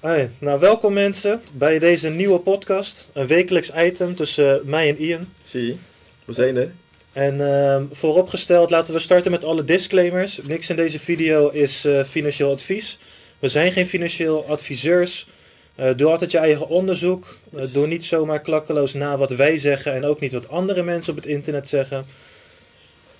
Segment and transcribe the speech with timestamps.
[0.00, 3.08] Hey, nou, welkom mensen bij deze nieuwe podcast.
[3.12, 5.32] Een wekelijks item tussen mij en Ian.
[5.42, 5.76] Zie je,
[6.24, 6.72] we zijn er.
[7.12, 10.40] En ehm, vooropgesteld laten we starten met alle disclaimers.
[10.42, 12.98] Niks in deze video is eh, financieel advies.
[13.38, 15.28] We zijn geen financieel adviseurs.
[15.74, 17.38] Eh, doe altijd je eigen onderzoek.
[17.56, 21.10] Eh, doe niet zomaar klakkeloos na wat wij zeggen en ook niet wat andere mensen
[21.12, 22.06] op het internet zeggen.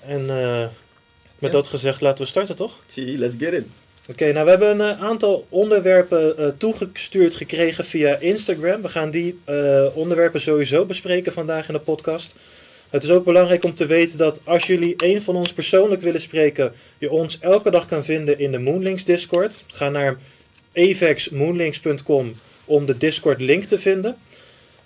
[0.07, 0.71] En met
[1.39, 1.49] Ja.
[1.49, 2.77] dat gezegd laten we starten, toch?
[2.87, 3.73] Zie let's get in.
[4.11, 8.83] Oké, nou we hebben een eh, aantal onderwerpen eh, toegestuurd gekregen via Instagram.
[8.83, 12.35] We gaan die eh, onderwerpen sowieso bespreken vandaag in de podcast.
[12.91, 16.21] Het is ook belangrijk om te weten dat als jullie een van ons persoonlijk willen
[16.21, 19.63] spreken, je ons elke dag kan vinden in de Moonlinks Discord.
[19.67, 20.19] Ga naar
[20.75, 22.35] avexmoonlinks.com
[22.65, 24.17] om de Discord link te vinden.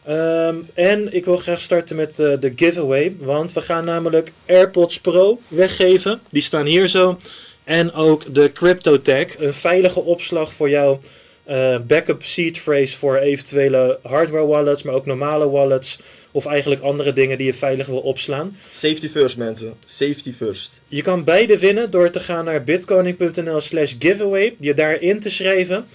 [0.05, 5.41] Ehm, en ik wil graag starten met de giveaway, want we gaan namelijk AirPods Pro
[5.49, 6.21] weggeven.
[6.29, 7.19] Die staan hier zo.
[7.65, 10.99] En ook de CryptoTag, een veilige opslag voor jouw
[11.45, 15.99] eh, backup seed phrase voor eventuele hardware wallets, maar ook normale wallets.
[16.31, 18.57] Of eigenlijk andere dingen die je veilig wil opslaan.
[18.71, 19.75] Safety first, mensen.
[19.85, 20.81] Safety first.
[20.89, 25.87] Je kan beide winnen door te gaan naar bitcoin.nl slash giveaway, je daarin te schrijven.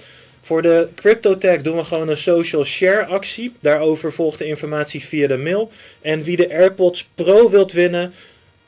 [0.42, 3.54] Voor de CryptoTag doen we gewoon een social share actie.
[3.60, 5.72] Daarover volgt de informatie via de mail.
[6.02, 8.14] En wie de AirPods Pro wilt winnen,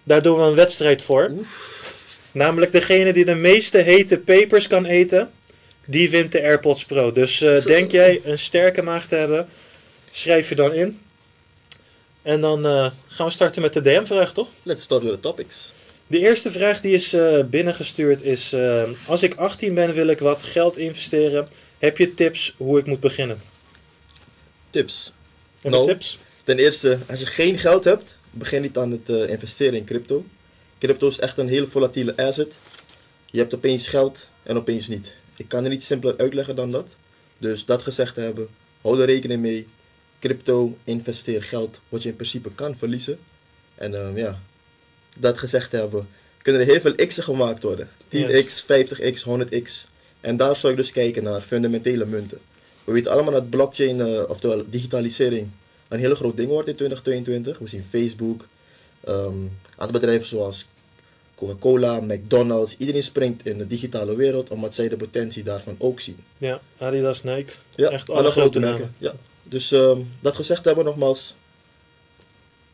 [0.04, 1.32] daar doen we een wedstrijd voor.
[2.32, 5.32] Namelijk degene die de meeste hete pepers kan eten,
[5.86, 7.12] die wint de AirPods Pro.
[7.12, 9.48] Dus eh, denk jij een sterke maag te hebben,
[10.12, 11.00] schrijf je dan in.
[12.22, 14.48] En dan eh, gaan we starten met de DM-vraag, toch?
[14.64, 15.72] Let's start with the topics.
[16.08, 18.56] De eerste vraag die is eh, binnengestuurd is:
[19.06, 21.48] Als ik 18 ben, wil ik wat geld investeren.
[21.78, 23.42] Heb je tips hoe ik moet beginnen?
[24.70, 25.14] Tips.
[25.62, 25.88] Heb Nou.
[25.88, 26.18] tips?
[26.44, 30.26] Ten eerste, als je geen geld hebt, begin niet aan het investeren in crypto.
[30.80, 32.58] Crypto is echt een heel volatiele asset.
[33.32, 35.16] Je hebt opeens geld en opeens niet.
[35.38, 36.96] Ik kan het niet simpeler uitleggen dan dat.
[37.38, 38.48] Dus dat gezegd hebben,
[38.82, 39.68] hou er rekening mee.
[40.20, 43.20] Crypto, investeer geld wat je in principe kan verliezen.
[43.76, 44.40] En ehm, ja,
[45.18, 46.08] dat gezegd hebben,
[46.42, 47.90] kunnen er heel veel x'en gemaakt worden.
[48.08, 49.88] 10x, 50x, 100x.
[50.22, 52.40] En daar zou ik dus kijken naar fundamentele munten.
[52.84, 55.50] We weten allemaal dat blockchain, eh, oftewel digitalisering,
[55.88, 57.60] een heel groot ding wordt in 2022.
[57.60, 58.48] We zien Facebook,
[59.04, 59.48] ehm
[59.80, 60.66] andere bedrijven zoals
[61.40, 62.76] Coca-Cola, McDonald's.
[62.78, 66.18] Iedereen springt in de digitale wereld omdat zij de potentie daarvan ook zien.
[66.38, 67.54] Ja, Adidas, Nike.
[67.76, 68.96] Ja, Echt alle, alle grote grote merken.
[68.98, 69.14] Ja.
[69.44, 71.36] Dus ehm, dat gezegd hebben we nogmaals.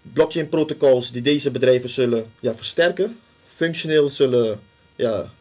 [0.02, 3.20] Blockchain protocols die deze bedrijven zullen ja, versterken,
[3.56, 4.59] functioneel zullen
[4.96, 5.34] ja,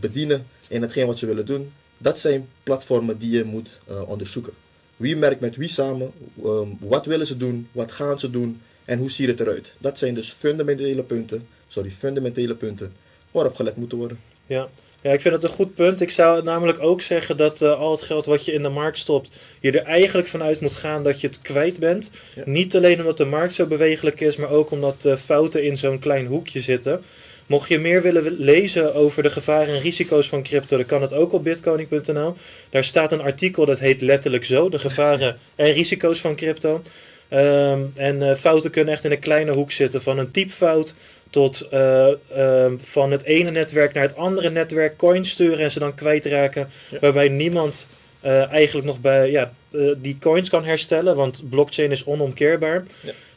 [0.00, 1.72] bedienen in hetgeen wat ze willen doen.
[1.98, 4.52] Dat zijn platformen die je moet eh, onderzoeken.
[4.96, 6.12] Wie merkt met wie samen,
[6.44, 9.72] ehm, wat willen ze doen, wat gaan ze doen en hoe ziet het eruit.
[9.78, 12.92] Dat zijn dus fundamentele punten, sorry, fundamentele punten
[13.30, 14.18] waarop gelet moeten worden.
[14.46, 14.68] Ja.
[15.00, 16.00] ja, ik vind het een goed punt.
[16.00, 18.98] Ik zou namelijk ook zeggen dat eh, al het geld wat je in de markt
[18.98, 19.28] stopt,
[19.60, 22.10] je er eigenlijk vanuit moet gaan dat je het kwijt bent.
[22.34, 22.42] Ja.
[22.46, 25.98] Niet alleen omdat de markt zo bewegelijk is, maar ook omdat eh, fouten in zo'n
[25.98, 27.02] klein hoekje zitten.
[27.46, 31.12] Mocht je meer willen lezen over de gevaren en risico's van crypto, dan kan het
[31.12, 32.34] ook op bitcoin.nl.
[32.70, 36.82] Daar staat een artikel dat heet letterlijk zo: de gevaren en risico's van crypto.
[37.28, 40.94] Ehm, en eh, fouten kunnen echt in een kleine hoek zitten, van een typfout
[41.34, 42.06] tot eh,
[42.36, 46.68] ehm, van het ene netwerk naar het andere netwerk coins sturen en ze dan kwijtraken.
[46.90, 46.98] Ja.
[47.00, 47.86] Waarbij niemand
[48.20, 52.84] eh, eigenlijk nog bij ja, eh, die coins kan herstellen, want blockchain is onomkeerbaar.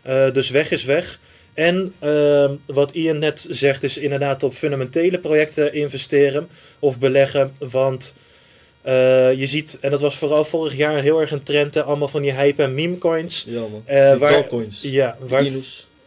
[0.04, 0.30] Ja.
[0.30, 1.20] Dus weg is weg.
[1.54, 6.48] En ehm, wat Ian net zegt, is inderdaad op fundamentele projecten investeren
[6.80, 7.52] of beleggen.
[7.60, 8.14] Want
[9.38, 12.22] je ziet, en dat was vooral vorig jaar heel erg een trend, hè, allemaal van
[12.22, 13.44] die hype en meme coins.
[13.48, 14.32] Ja man, die waar-
[14.82, 15.44] Ja, waar.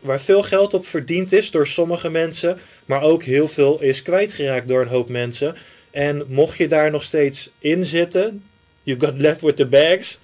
[0.00, 4.68] Waar veel geld op verdiend is door sommige mensen, maar ook heel veel is kwijtgeraakt
[4.68, 5.56] door een hoop mensen.
[5.90, 8.44] En mocht je daar nog steeds in zitten,
[8.82, 10.18] you got left with the bags,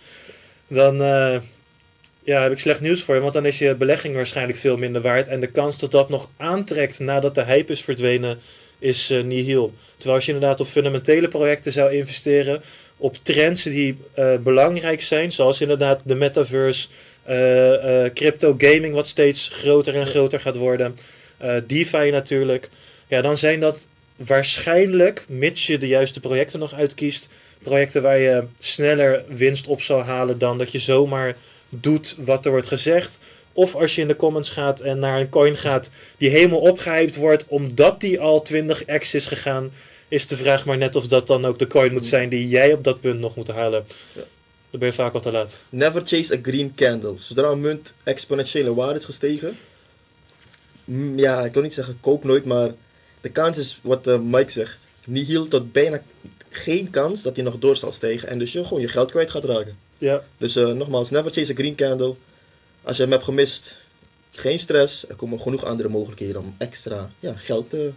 [0.69, 1.37] dan eh,
[2.25, 5.03] ja, heb ik slecht nieuws voor je, want dan is je belegging waarschijnlijk veel minder
[5.03, 5.29] waard.
[5.29, 8.39] En de kans dat dat nog aantrekt nadat de hype is verdwenen,
[8.79, 9.75] is eh nihil.
[9.95, 12.63] Terwijl als je inderdaad op fundamentele projecten zou investeren,
[12.97, 16.89] op trends die eh, belangrijk zijn, zoals inderdaad de metaverse,
[18.15, 20.95] crypto gaming, wat steeds groter en groter gaat worden,
[21.39, 22.69] eh DeFi natuurlijk,
[23.07, 27.29] ja, dan zijn dat waarschijnlijk, mits je de juiste projecten nog uitkiest,
[27.63, 31.37] projecten waar je sneller winst op zal halen dan dat je zomaar
[31.69, 33.19] doet wat er wordt gezegd.
[33.53, 37.17] Of als je in de comments gaat en naar een coin gaat die helemaal opgehyped
[37.17, 39.71] wordt omdat die al 20x is gegaan,
[40.09, 42.73] is de vraag maar net of dat dan ook de coin moet zijn die jij
[42.73, 43.87] op dat punt nog moet halen.
[44.13, 44.23] Ja.
[44.71, 45.63] Dan ben je vaak al te laat.
[45.69, 47.15] Never chase a green candle.
[47.19, 49.57] Zodra een munt exponentiële waarde is gestegen,
[50.85, 52.71] mm, ja, ik wil niet zeggen koop nooit, maar
[53.21, 56.03] de kans is, wat eh, Mike zegt, nihil tot bijna
[56.49, 59.31] geen kans dat hij nog door zal stijgen en dus je gewoon je geld kwijt
[59.31, 59.79] gaat raken.
[59.99, 62.15] Ja, Dus eh, nogmaals, never chase a green candle.
[62.83, 63.77] Als je hem hebt gemist,
[64.31, 65.09] geen stress.
[65.09, 67.93] Er komen genoeg andere mogelijkheden om extra ja, geld te,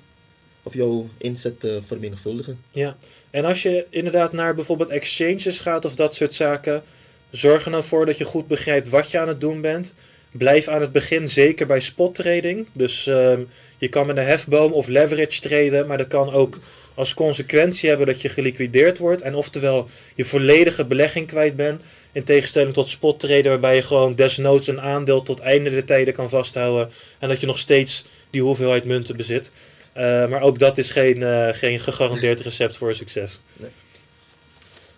[0.64, 2.60] of jouw inzet te vermenigvuldigen.
[2.72, 2.98] ja.
[3.32, 6.84] En als je inderdaad naar bijvoorbeeld exchanges gaat of dat soort zaken,
[7.32, 9.94] zorg er dan voor dat je goed begrijpt wat je aan het doen bent.
[10.32, 12.68] Blijf aan het begin zeker bij spot trading.
[12.74, 13.42] Dus ehm,
[13.78, 16.60] je kan met een hefboom of leverage traden, maar dat kan ook
[16.94, 19.22] als consequentie hebben dat je geliquideerd wordt.
[19.22, 21.82] En oftewel je volledige belegging kwijt bent.
[22.12, 26.14] In tegenstelling tot spot traden, waarbij je gewoon desnoods een aandeel tot einde der tijden
[26.14, 26.90] kan vasthouden.
[27.20, 29.52] En dat je nog steeds die hoeveelheid munten bezit.
[30.00, 33.40] Eh, maar ook dat is geen, eh, geen gegarandeerd recept voor succes.
[33.58, 33.70] Nee.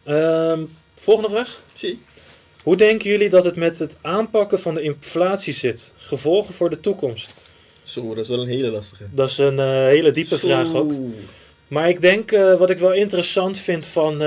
[0.03, 0.59] Ehm,
[0.95, 1.62] volgende vraag.
[1.74, 2.01] Zie.
[2.63, 5.92] Hoe denken jullie dat het met het aanpakken van de inflatie zit?
[5.98, 7.33] Gevolgen voor de toekomst?
[7.83, 9.03] Zo, dat is wel een hele lastige.
[9.12, 10.48] Dat is een eh, hele diepe Zo.
[10.48, 10.92] vraag ook.
[11.68, 14.21] Maar ik denk, wat ik wel interessant vind van,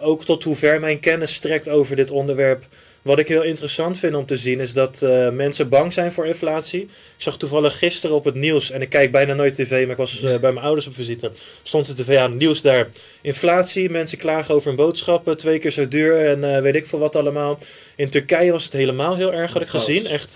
[0.00, 2.66] ook tot hoe ver mijn kennis strekt over dit onderwerp.
[3.02, 6.26] Wat ik heel interessant vind om te zien is dat eh, mensen bang zijn voor
[6.26, 6.82] inflatie.
[6.82, 9.96] Ik zag toevallig gisteren op het nieuws, en ik kijk bijna nooit tv, maar ik
[9.96, 11.30] was eh, bij mijn ouders op visite.
[11.62, 12.88] Stond de tv aan, nieuws daar.
[13.20, 16.98] Inflatie, mensen klagen over hun boodschappen, twee keer zo duur en eh, weet ik veel
[16.98, 17.58] wat allemaal.
[17.96, 20.06] In Turkije was het helemaal heel erg, had ik gezien.
[20.06, 20.32] Echt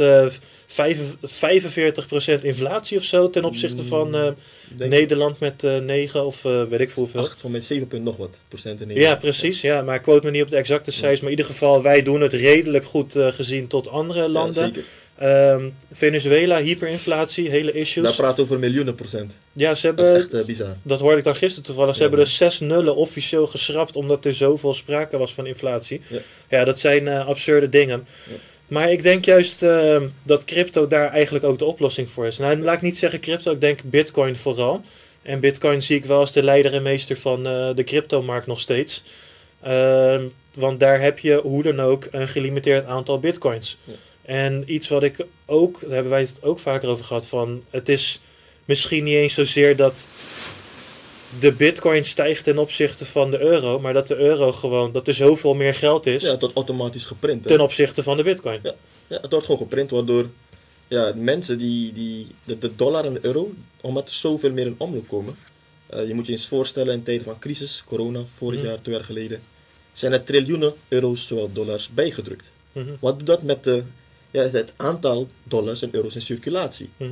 [0.75, 4.26] 45% inflatie of zo ten opzichte van eh,
[4.71, 7.21] Ik denk Nederland met eh 9 of eh, weet ik veel hoeveel.
[7.21, 9.21] 8 van mijn 7 punt nog wat procent in Ja, Nederland.
[9.21, 9.61] precies.
[9.61, 11.21] Ja, maar ik quote me niet op de exacte cijfers.
[11.21, 14.73] Maar in ieder geval, wij doen het redelijk goed eh, gezien tot andere Ja, landen.
[15.19, 18.05] Ehm, Venezuela, hyperinflatie, hele issues.
[18.05, 19.38] Daar praten we over miljoenen procent.
[19.53, 20.77] ja, ze Dat is hebben, echt eh, bizar.
[20.82, 24.25] dat hoorde ik dan gisteren toevallig, ze Ja, hebben dus zes nullen officieel geschrapt omdat
[24.25, 26.00] er zoveel sprake was van inflatie.
[26.09, 26.19] Ja.
[26.49, 28.06] Ja, dat zijn eh, absurde dingen.
[28.31, 28.35] Ja.
[28.75, 32.38] Maar ik denk juist eh, dat crypto daar eigenlijk ook de oplossing voor is.
[32.38, 34.81] Nou, laat ik niet zeggen crypto, ik denk bitcoin vooral.
[35.23, 38.61] En bitcoin zie ik wel als de leider en meester van eh, de cryptomarkt nog
[38.61, 39.05] steeds.
[39.62, 40.23] Ehm,
[40.55, 43.76] want daar heb je hoe dan ook een gelimiteerd aantal bitcoins.
[43.85, 43.93] Ja.
[44.23, 47.88] En iets wat ik ook, daar hebben wij het ook vaker over gehad, van het
[47.88, 48.20] is
[48.65, 50.09] misschien niet eens zozeer dat
[51.38, 55.14] de bitcoin stijgt ten opzichte van de euro, maar dat de euro gewoon, dat er
[55.14, 57.44] zoveel meer geld is Ja, wordt automatisch geprint.
[57.44, 57.50] hè.
[57.50, 58.60] ten opzichte van de bitcoin.
[58.62, 60.28] Ja, het wordt gewoon geprint, waardoor
[60.88, 64.75] ja, mensen die, die de, de dollar en de euro, omdat er zoveel meer in
[64.78, 65.34] omloop komen.
[65.86, 68.69] eh, je moet je eens voorstellen in tijden van crisis, corona, vorig Mhm.
[68.69, 69.40] jaar, twee jaar geleden,
[69.92, 72.50] zijn er triljoenen euro's, zowel dollars, bijgedrukt.
[72.72, 73.82] Mhm, Wat doet dat met de,
[74.31, 76.90] ja, het aantal dollars en euro's in circulatie?
[76.96, 77.10] mhm,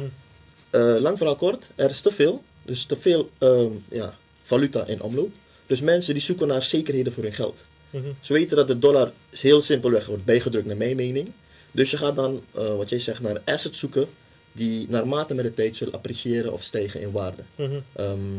[0.71, 5.03] Eh, lang verhaal kort, er is te veel, dus te veel ehm, ja, valuta in
[5.03, 5.31] omloop.
[5.67, 7.65] Dus mensen die zoeken naar zekerheden voor hun geld.
[7.91, 11.33] mhm, Ze weten dat de dollar heel simpelweg wordt bijgedrukt, naar mijn mening.
[11.73, 14.07] Dus je gaat dan, eh, wat jij zegt, naar assets zoeken
[14.53, 17.43] die naarmate met de tijd zullen appreciëren of stijgen in waarde.
[17.55, 17.71] mhm.
[17.93, 18.39] Ehm,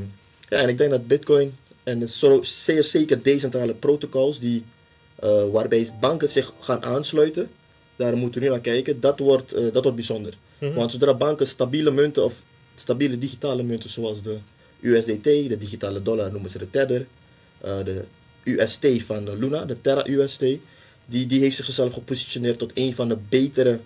[0.50, 4.64] ja, en ik denk dat Bitcoin en zo, zeer zeker decentrale protocols die,
[5.16, 7.50] eh, waarbij banken zich gaan aansluiten,
[7.96, 10.34] daar moeten we nu naar kijken, dat wordt, eh, dat wordt bijzonder.
[10.58, 10.74] Mhm.
[10.74, 12.42] Want zodra banken stabiele munten of
[12.76, 14.38] stabiele digitale munten zoals de
[14.80, 17.06] USDT, de digitale dollar noemen ze de Tether,
[17.62, 18.04] eh, de
[18.44, 20.40] UST van de Luna, de Terra UST,
[21.06, 23.80] die, die heeft zichzelf gepositioneerd tot een van de betere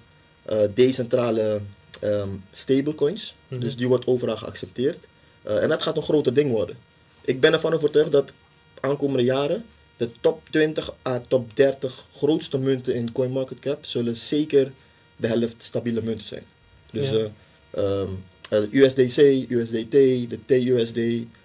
[0.46, 1.62] eh, decentrale
[2.00, 3.36] ehm, stablecoins.
[3.48, 3.60] Mhm.
[3.62, 5.06] Dus die wordt overal geaccepteerd.
[5.44, 6.78] Eh, en dat gaat een groter ding worden.
[7.22, 8.34] Ik ben ervan overtuigd dat
[8.80, 9.66] aankomende jaren
[9.98, 14.72] de top 20 à top 30 grootste munten in CoinMarketCap zullen zeker
[15.16, 16.44] de helft stabiele munten zijn.
[16.92, 17.28] Dus Ja.
[17.70, 18.10] eh,
[18.50, 19.18] eh, USDC,
[19.50, 19.92] USDT,
[20.30, 20.94] de TUSD,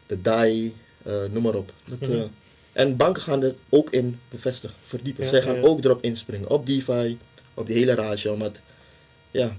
[0.06, 1.73] de DAI, eh, noem maar op.
[1.85, 2.12] Dat, Mhm.
[2.18, 2.23] eh,
[2.73, 5.25] en banken gaan er ook in bevestigen, verdiepen.
[5.25, 5.61] Ja, Zij gaan ja.
[5.62, 7.18] ook erop inspringen, op DeFi,
[7.54, 8.32] op die hele rage.
[8.32, 8.61] Omdat,
[9.30, 9.56] ja,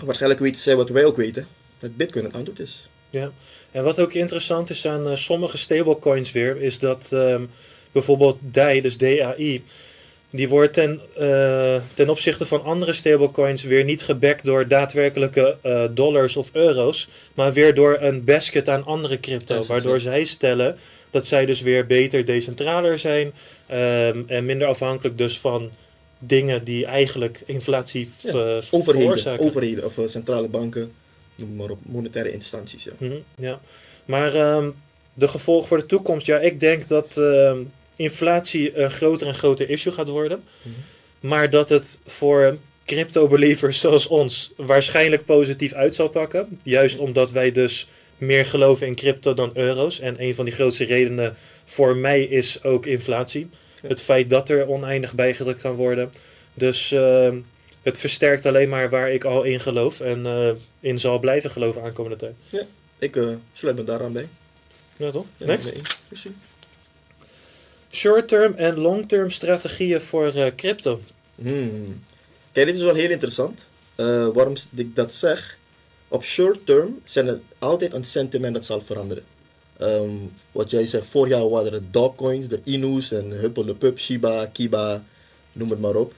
[0.00, 1.46] waarschijnlijk weten zij wat wij ook weten,
[1.78, 2.88] dat Bitcoin het antwoord is.
[3.10, 3.32] Ja,
[3.70, 7.44] en wat ook interessant is aan sommige stablecoins weer, is dat ehm,
[7.92, 9.62] bijvoorbeeld DAI, dus DAI,
[10.36, 15.84] die wordt ten, eh, ten opzichte van andere stablecoins weer niet gebackt door daadwerkelijke eh,
[15.90, 20.76] dollars of euro's, maar weer door een basket aan andere crypto, waardoor zij stellen
[21.10, 23.32] dat zij dus weer beter decentraler zijn
[23.66, 25.70] ehm, en minder afhankelijk dus van
[26.18, 29.44] dingen die eigenlijk inflatie Ja, ver- Overheden, veroorzaken.
[29.44, 30.92] overheden of eh, centrale banken,
[31.34, 32.84] noem maar op, monetaire instanties.
[32.84, 32.92] Ja.
[32.98, 33.60] Mhm, ja.
[34.04, 34.68] Maar ehm,
[35.14, 37.58] de gevolgen voor de toekomst, ja, ik denk dat ehm,
[37.96, 40.44] inflatie een groter en groter issue gaat worden.
[40.62, 40.74] Mhm.
[41.20, 46.60] Maar dat het voor crypto-believers zoals ons waarschijnlijk positief uit zal pakken.
[46.62, 47.88] Juist omdat wij dus
[48.18, 50.00] meer geloven in crypto dan euro's.
[50.00, 53.48] En een van die grootste redenen voor mij is ook inflatie.
[53.82, 53.88] Ja.
[53.88, 56.12] Het feit dat er oneindig bijgedrukt kan worden.
[56.54, 57.36] Dus ehm,
[57.82, 60.00] het versterkt alleen maar waar ik al in geloof.
[60.00, 60.50] En eh,
[60.80, 62.34] in zal blijven geloven aankomende tijd.
[62.98, 64.28] Ik eh, sluit me daaraan bij.
[64.96, 65.26] Ja, toch?
[65.36, 65.72] Ja, Next.
[66.08, 66.32] Precies.
[67.96, 71.00] Short-term en long-term strategieën voor eh, crypto.
[71.34, 72.02] Hmm.
[72.52, 73.66] Kijk, dit is wel heel interessant.
[73.94, 75.58] Eh, waarom ik dat zeg?
[76.08, 79.24] Op short term zijn het altijd een sentiment dat zal veranderen.
[79.78, 80.16] Ehm,
[80.52, 84.46] wat jij zegt, vorig jaar waren er dogcoins, de Inus en Huppel de Pup, Shiba,
[84.46, 85.04] Kiba,
[85.52, 86.14] noem het maar op.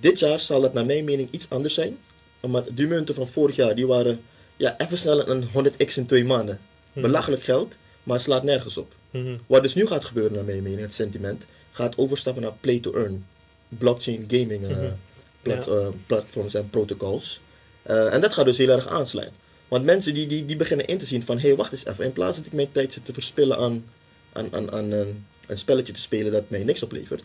[0.00, 1.98] Dit jaar zal het naar mijn mening iets anders zijn.
[2.40, 4.20] Omdat die munten van vorig jaar, die waren
[4.56, 6.58] ja, even sneller een 100x in twee maanden.
[6.92, 7.00] Mhm.
[7.00, 8.94] Belachelijk geld, maar het slaat nergens op.
[9.22, 9.36] Mhm.
[9.46, 12.92] Wat dus nu gaat gebeuren, naar mijn mening, het sentiment, gaat overstappen naar play to
[12.94, 13.26] earn.
[13.68, 14.86] Blockchain gaming eh, Mhm.
[15.42, 15.72] plat- Ja.
[15.72, 17.40] eh, platforms en protocols.
[17.82, 19.28] Eh, en dat gaat dus heel erg aanslaan.
[19.68, 22.04] Want mensen die, die, die beginnen in te zien van, hé, hey, wacht eens even.
[22.04, 23.84] In plaats dat ik mijn tijd zit te verspillen aan,
[24.32, 27.22] aan, aan, aan een, een spelletje te spelen dat mij niks oplevert,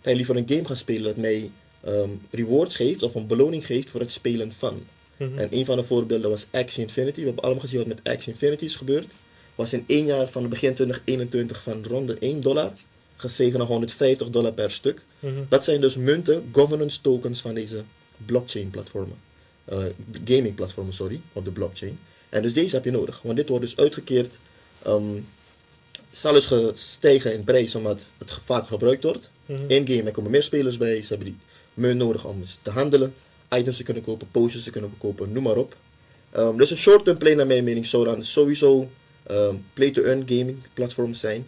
[0.00, 1.50] kan je liever een game gaan spelen dat mij
[1.84, 4.86] ehm, rewards geeft of een beloning geeft voor het spelen van.
[5.16, 5.38] Mhm.
[5.38, 7.18] En een van de voorbeelden was Axie Infinity.
[7.20, 9.06] We hebben allemaal gezien wat met Axie Infinity is gebeurd.
[9.54, 12.72] Was in één jaar van begin 2021 van ronde 1 dollar
[13.16, 15.02] gestegen naar 150 dollar per stuk.
[15.20, 15.32] Mhm.
[15.48, 17.82] Dat zijn dus munten, governance tokens van deze
[18.26, 19.16] blockchain platformen.
[19.64, 19.84] Eh,
[20.24, 21.98] gaming platformen, sorry, op de blockchain.
[22.28, 24.38] En dus deze heb je nodig, want dit wordt dus uitgekeerd.
[24.82, 25.18] ehm
[26.10, 29.30] zal dus ge- stijgen in prijs omdat het vaak gebruikt wordt.
[29.46, 29.60] Mhm.
[29.66, 31.36] In-game er komen meer spelers bij, ze hebben die
[31.74, 33.14] munt nodig om te handelen,
[33.50, 35.76] items te kunnen kopen, potions te kunnen kopen, noem maar op.
[36.30, 38.88] Ehm, dus een short-term play naar mijn mening zou dan sowieso
[39.26, 41.46] ehm, play-to-earn gaming platforms zijn.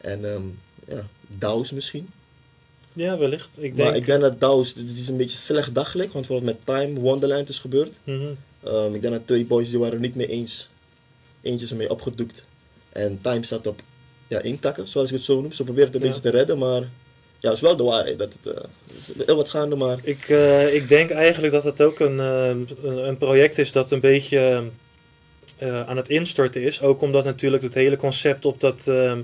[0.00, 0.42] En ehm,
[0.88, 2.08] ja, DAO's misschien.
[2.92, 3.48] Ja, wellicht.
[3.60, 3.96] Ik Maar denk...
[3.96, 7.48] ik denk dat DAO's, dit is een beetje slecht daglicht, want wat met Time Wonderland
[7.48, 7.98] is gebeurd.
[8.04, 8.20] Mhm.
[8.62, 10.68] Ehm, ik denk dat twee boys die waren niet mee eens.
[11.42, 12.44] Eentje is ermee opgedoekt.
[12.92, 13.80] En Time staat op
[14.28, 15.52] ja, intakken, zoals ik het zo noem.
[15.52, 16.06] Ze proberen het een Ja.
[16.12, 16.80] beetje te redden, maar
[17.40, 18.18] ja, het is wel de waarheid.
[18.18, 18.62] Dat het, eh,
[18.96, 22.48] is heel wat gaande, maar Ik, eh, ik denk eigenlijk dat het ook een, eh,
[22.48, 22.68] een,
[23.08, 24.64] een project is dat een beetje
[25.58, 26.82] eh, aan het instorten is.
[26.82, 29.20] Ook omdat natuurlijk het hele concept op dat ehm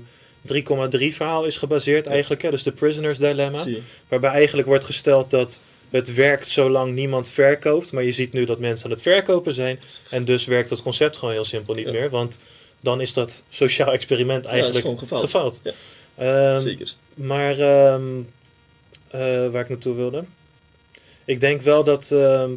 [0.47, 2.41] 3,3 verhaal is gebaseerd eigenlijk.
[2.41, 2.49] Hè?
[2.51, 3.63] Dus de Prisoners Dilemma.
[4.07, 7.91] Waarbij eigenlijk wordt gesteld dat het werkt zolang niemand verkoopt.
[7.91, 9.79] Maar je ziet nu dat mensen aan het verkopen zijn.
[10.09, 11.91] En dus werkt dat concept gewoon heel simpel niet Ja.
[11.91, 12.09] meer.
[12.09, 12.39] Want
[12.79, 15.23] dan is dat sociaal experiment eigenlijk gewoon gefaald.
[15.23, 15.59] gefaald.
[15.63, 15.71] Ja.
[16.15, 16.93] Ehm, Zeker.
[17.13, 18.03] maar ehm,
[19.07, 19.19] eh,
[19.51, 20.23] waar ik naartoe wilde.
[21.25, 22.51] Ik denk wel dat ehm,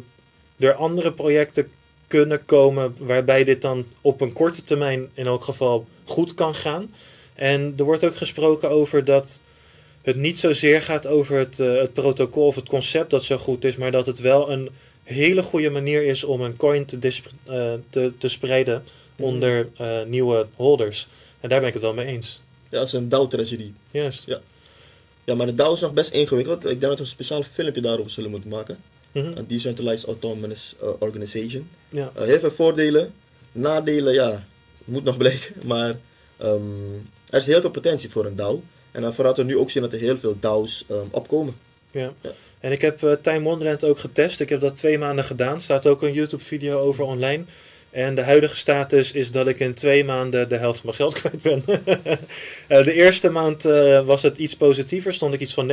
[0.59, 1.69] er andere projecten
[2.07, 6.93] kunnen komen waarbij dit dan op een korte termijn in elk geval goed kan gaan.
[7.33, 9.39] En er wordt ook gesproken over dat
[10.01, 13.63] het niet zozeer gaat over het, eh, het protocol of het concept dat zo goed
[13.63, 14.69] is, maar dat het wel een
[15.03, 18.83] hele goede manier is om een coin te, eh, te, te spreiden
[19.15, 21.07] onder eh, nieuwe holders.
[21.39, 22.41] En daar ben ik het wel mee eens.
[22.69, 23.73] Ja, dat is een DAO-tragedie.
[23.91, 24.25] Juist.
[24.25, 24.39] Ja.
[25.23, 26.63] Ja, maar de DAO is nog best ingewikkeld.
[26.63, 28.77] Ik denk dat we een speciaal filmpje daarover zullen moeten maken.
[29.17, 29.37] Mhm.
[29.37, 31.69] Een Decentralized Autonomous eh, Organization.
[31.89, 32.11] Ja.
[32.15, 33.13] Eh, heel veel voordelen.
[33.51, 34.45] Nadelen, ja,
[34.83, 35.55] moet nog blijken.
[35.65, 35.95] Maar
[36.37, 36.93] ehm,
[37.29, 38.63] er is heel veel potentie voor een DAO.
[38.91, 41.55] En dan vooral we nu ook zien dat er heel veel DAO's ehm, opkomen.
[41.91, 42.13] Ja.
[42.21, 42.31] Ja.
[42.59, 44.39] En ik heb eh, Time Wonderland ook getest.
[44.39, 45.61] Ik heb dat twee maanden gedaan.
[45.61, 47.43] Staat ook een YouTube video over online.
[47.89, 51.13] En de huidige status is dat ik in twee maanden de helft van mijn geld
[51.21, 51.63] kwijt ben.
[52.67, 55.13] Eh, de eerste maand eh, was het iets positiever.
[55.13, 55.71] Stond ik iets van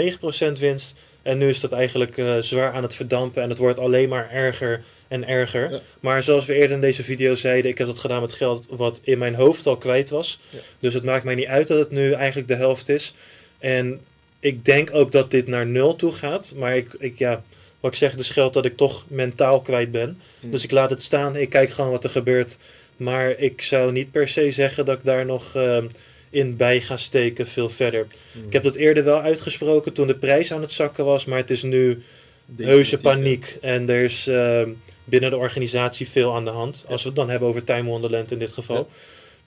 [0.54, 0.94] 9% winst.
[1.25, 3.43] En nu is dat eigenlijk eh, zwaar aan het verdampen.
[3.43, 5.71] En het wordt alleen maar erger en erger.
[5.71, 5.81] Ja.
[6.00, 9.00] Maar zoals we eerder in deze video zeiden, ik heb dat gedaan met geld wat
[9.04, 10.40] in mijn hoofd al kwijt was.
[10.50, 10.59] Ja.
[10.78, 13.14] Dus het maakt mij niet uit dat het nu eigenlijk de helft is.
[13.59, 14.00] En
[14.40, 16.52] ik denk ook dat dit naar nul toe gaat.
[16.57, 17.43] Maar ik, ik ja,
[17.81, 20.21] wat ik zeg, het is geld dat ik toch mentaal kwijt ben.
[20.40, 20.50] Hmm.
[20.50, 21.37] Dus ik laat het staan.
[21.37, 22.59] Ik kijk gewoon wat er gebeurt.
[22.97, 25.87] Maar ik zou niet per se zeggen dat ik daar nog ehm,
[26.34, 28.06] in bij ga steken veel verder.
[28.32, 28.46] Hmm.
[28.46, 31.24] Ik heb dat eerder wel uitgesproken toen de prijs aan het zakken was.
[31.24, 32.02] Maar het is nu
[32.56, 33.56] heuse paniek.
[33.60, 34.70] En er is ehm,
[35.04, 36.84] binnen de organisatie veel aan de hand.
[36.88, 38.76] Als we het dan hebben over Time Wonderland in dit geval.
[38.76, 38.86] Ja.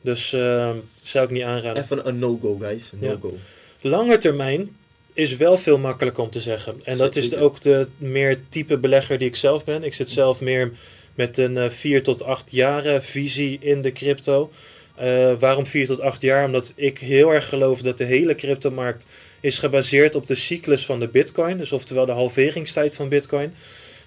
[0.01, 1.83] Dus ehm, zou ik niet aanraden.
[1.83, 2.83] Even een no-go, guys.
[2.91, 3.37] No-go.
[3.81, 4.75] Lange termijn
[5.13, 6.81] is wel veel makkelijker om te zeggen.
[6.83, 9.83] En dat is ook de meer type belegger die ik zelf ben.
[9.83, 10.71] Ik zit zelf meer
[11.15, 14.51] met een eh, 4 tot 8 jaren visie in de crypto.
[14.97, 16.45] Eh, waarom 4 tot 8 jaar?
[16.45, 19.05] Omdat ik heel erg geloof dat de hele cryptomarkt
[19.39, 21.57] is gebaseerd op de cyclus van de bitcoin.
[21.57, 23.53] Dus oftewel de halveringstijd van bitcoin.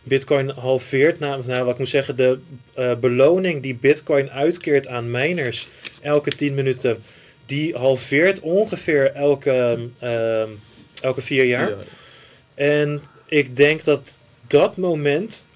[0.03, 2.39] Bitcoin halveert, nou, nou wat ik moet zeggen, de
[2.75, 5.69] eh, beloning die bitcoin uitkeert aan miners
[6.01, 7.03] elke 10 minuten,
[7.47, 10.49] die halveert ongeveer elke, ehm,
[11.03, 11.69] elke vier jaar.
[11.69, 11.77] Ja.
[12.55, 15.47] En ik denk dat dat moment,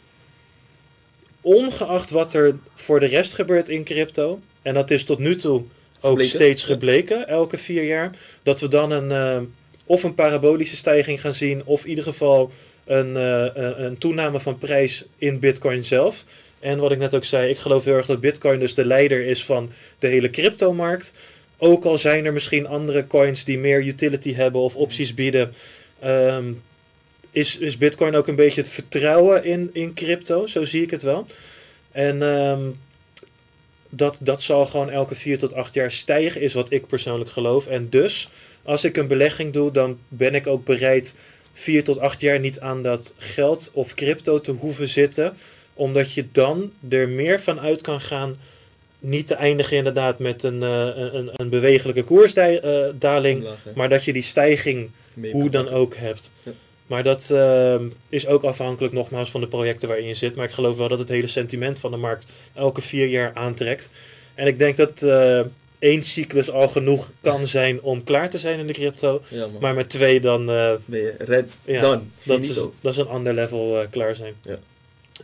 [1.41, 5.63] ongeacht wat er voor de rest gebeurt in crypto, en dat is tot nu toe
[6.01, 8.11] ook Gebleken, steeds gebleken, elke vier jaar,
[8.43, 9.43] dat we dan een, eh,
[9.87, 12.53] of een parabolische stijging gaan zien, of in ieder geval
[12.85, 16.25] een, eh, een, een toename van prijs in Bitcoin zelf.
[16.61, 19.25] En wat ik net ook zei, ik geloof heel erg dat Bitcoin dus de leider
[19.27, 21.15] is van de hele cryptomarkt.
[21.59, 25.55] ook al zijn er misschien andere coins die meer utility hebben of opties bieden,
[26.01, 26.53] ehm,
[27.31, 30.47] is, is Bitcoin ook een beetje het vertrouwen in, in crypto.
[30.47, 31.27] Zo zie ik het wel.
[31.93, 32.61] En ehm,
[33.97, 37.67] dat, dat zal gewoon elke vier tot acht jaar stijgen, is wat ik persoonlijk geloof.
[37.67, 38.29] En dus,
[38.63, 41.15] als ik een belegging doe, dan ben ik ook bereid
[41.53, 45.37] vier tot acht jaar niet aan dat geld of crypto te hoeven zitten.
[45.75, 48.37] Omdat je dan er meer van uit kan gaan.
[48.99, 53.43] Niet te eindigen inderdaad met een, uh, een, een bewegelijke koersdaling.
[53.43, 56.31] Uh, maar dat je die stijging Mee hoe dan ook hebt.
[56.43, 56.53] Ja.
[56.87, 60.35] Maar dat uh, is ook afhankelijk nogmaals van de projecten waarin je zit.
[60.35, 63.91] Maar ik geloof wel dat het hele sentiment van de markt elke vier jaar aantrekt.
[64.35, 65.41] En ik denk dat uh,
[65.79, 69.23] één cyclus al genoeg kan zijn om klaar te zijn in de crypto.
[69.29, 70.51] Ja, maar met twee dan...
[70.51, 72.03] Uh, ben je red, ja, done.
[72.23, 74.35] Dat is, dat is een ander level klaar zijn.
[74.43, 74.59] Ja.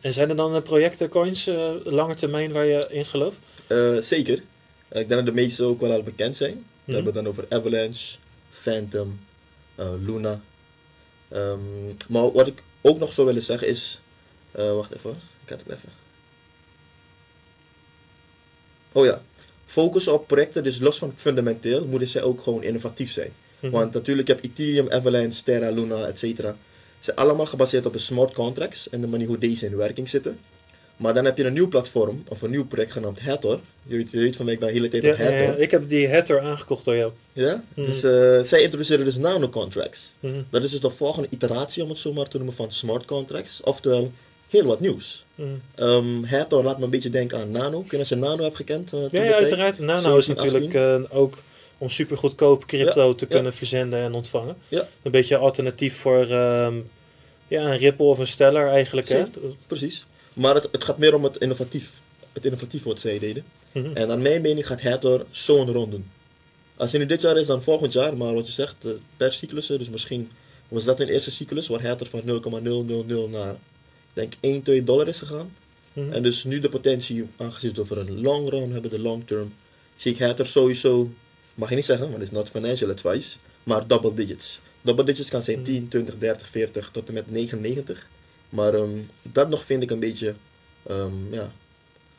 [0.00, 1.50] En zijn er dan projecten, coins,
[1.85, 3.38] lange termijn waar je in gelooft?
[4.00, 4.43] zeker.
[4.88, 6.52] ik denk dat de meeste ook wel al bekend zijn.
[6.52, 6.85] Mm -hmm.
[6.85, 8.17] We hebben het dan over Avalanche,
[8.50, 9.21] Phantom,
[9.76, 10.40] Luna...
[11.33, 14.01] Um, maar wat ik ook nog zou willen zeggen is.
[14.59, 15.11] Uh, wacht even,
[15.45, 15.89] ik had het even.
[18.93, 19.23] Oh ja,
[19.67, 23.33] focus op projecten, dus los van fundamenteel, moeten zij ook gewoon innovatief zijn.
[23.37, 23.71] Mm -hmm.
[23.71, 26.23] Want natuurlijk heb Ethereum, Avalanche, Terra, Luna, etc.
[26.23, 26.55] Ze
[26.99, 30.39] zijn allemaal gebaseerd op de smart contracts en de manier hoe deze in werking zitten.
[31.00, 33.61] Maar dan heb je een nieuw platform, of een nieuw project genaamd Hathor.
[33.83, 35.35] Je weet, je weet van mij, ik ben de hele tijd ja, op Hathor.
[35.35, 37.12] Ja, ik heb die Hathor aangekocht door jou.
[37.33, 37.64] Ja?
[37.75, 37.85] Mm.
[37.85, 40.14] Dus uh, zij introduceren dus nano-contracts.
[40.21, 40.47] Mm.
[40.50, 43.61] Dat is dus de volgende iteratie, om het zo maar te noemen, van smart contracts.
[43.64, 44.12] Oftewel,
[44.49, 45.25] heel wat nieuws.
[45.35, 45.61] Mm.
[45.76, 47.80] Um, Hathor laat me een beetje denken aan Nano.
[47.80, 48.92] Kun je als je Nano hebt gekend?
[48.92, 49.78] Uh, ja, ja uiteraard.
[49.78, 51.38] Nano is natuurlijk uh, ook
[51.78, 54.57] om super goedkoop crypto ja, te kunnen verzenden en ontvangen.
[54.69, 54.88] Ja.
[55.02, 56.90] Een beetje alternatief voor um,
[57.49, 59.09] ja, een Ripple of een Stellar eigenlijk.
[59.09, 59.25] Hè?
[59.66, 60.04] Precies.
[60.33, 61.91] Maar het, het gaat meer om het innovatief.
[62.33, 63.45] Het innovatief wat zij deden.
[63.73, 63.95] Mm -hmm.
[63.95, 66.11] En naar mijn mening gaat Hathor zo'n ronde doen.
[66.77, 68.17] Als het nu dit jaar is, dan volgend jaar.
[68.17, 68.77] Maar wat je zegt,
[69.17, 69.67] per cyclus.
[69.67, 70.31] Dus misschien
[70.69, 73.57] was dat een eerste cyclus waar Hathor van 0,000 naar,
[74.13, 75.52] denk 1, 2 dollar is gegaan.
[75.93, 76.13] Mm -hmm.
[76.13, 79.26] En dus nu de potentie, aangezien we het over een long run hebben, de long
[79.26, 79.52] term,
[79.97, 81.11] zie ik Hathor sowieso,
[81.54, 84.61] mag je niet zeggen, want het is not financial advice, maar double digits.
[84.83, 85.75] Double digits kan zijn mm -hmm.
[85.75, 88.09] 10, 20, 30, 40 tot en met 99.
[88.50, 90.34] Maar um, dat nog vind ik een beetje
[90.91, 91.52] um, ja,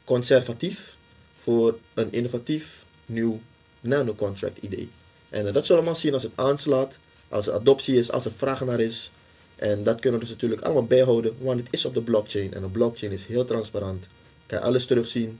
[0.03, 0.95] conservatief
[1.37, 3.41] voor een innovatief nieuw
[3.79, 4.89] nano-contract idee.
[5.29, 6.97] En uh, dat zullen we maar zien als het aanslaat,
[7.29, 9.11] als er adoptie is, als er vraag naar is.
[9.55, 12.53] En dat kunnen we dus natuurlijk allemaal bijhouden, want het is op de blockchain.
[12.53, 14.07] En de blockchain is heel transparant.
[14.45, 15.39] Kan je alles terugzien.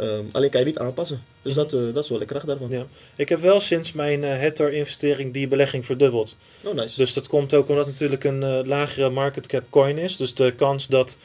[0.00, 1.22] Um, alleen kan je niet aanpassen.
[1.42, 2.70] Dus dat, uh, dat is wel de kracht daarvan.
[2.70, 2.86] Ja.
[3.16, 6.34] Ik heb wel sinds mijn uh, Hathor-investering die belegging verdubbeld.
[6.62, 6.96] Oh, nice.
[6.96, 10.16] Dus dat komt ook omdat het natuurlijk een uh, lagere market cap coin is.
[10.16, 11.16] Dus de kans dat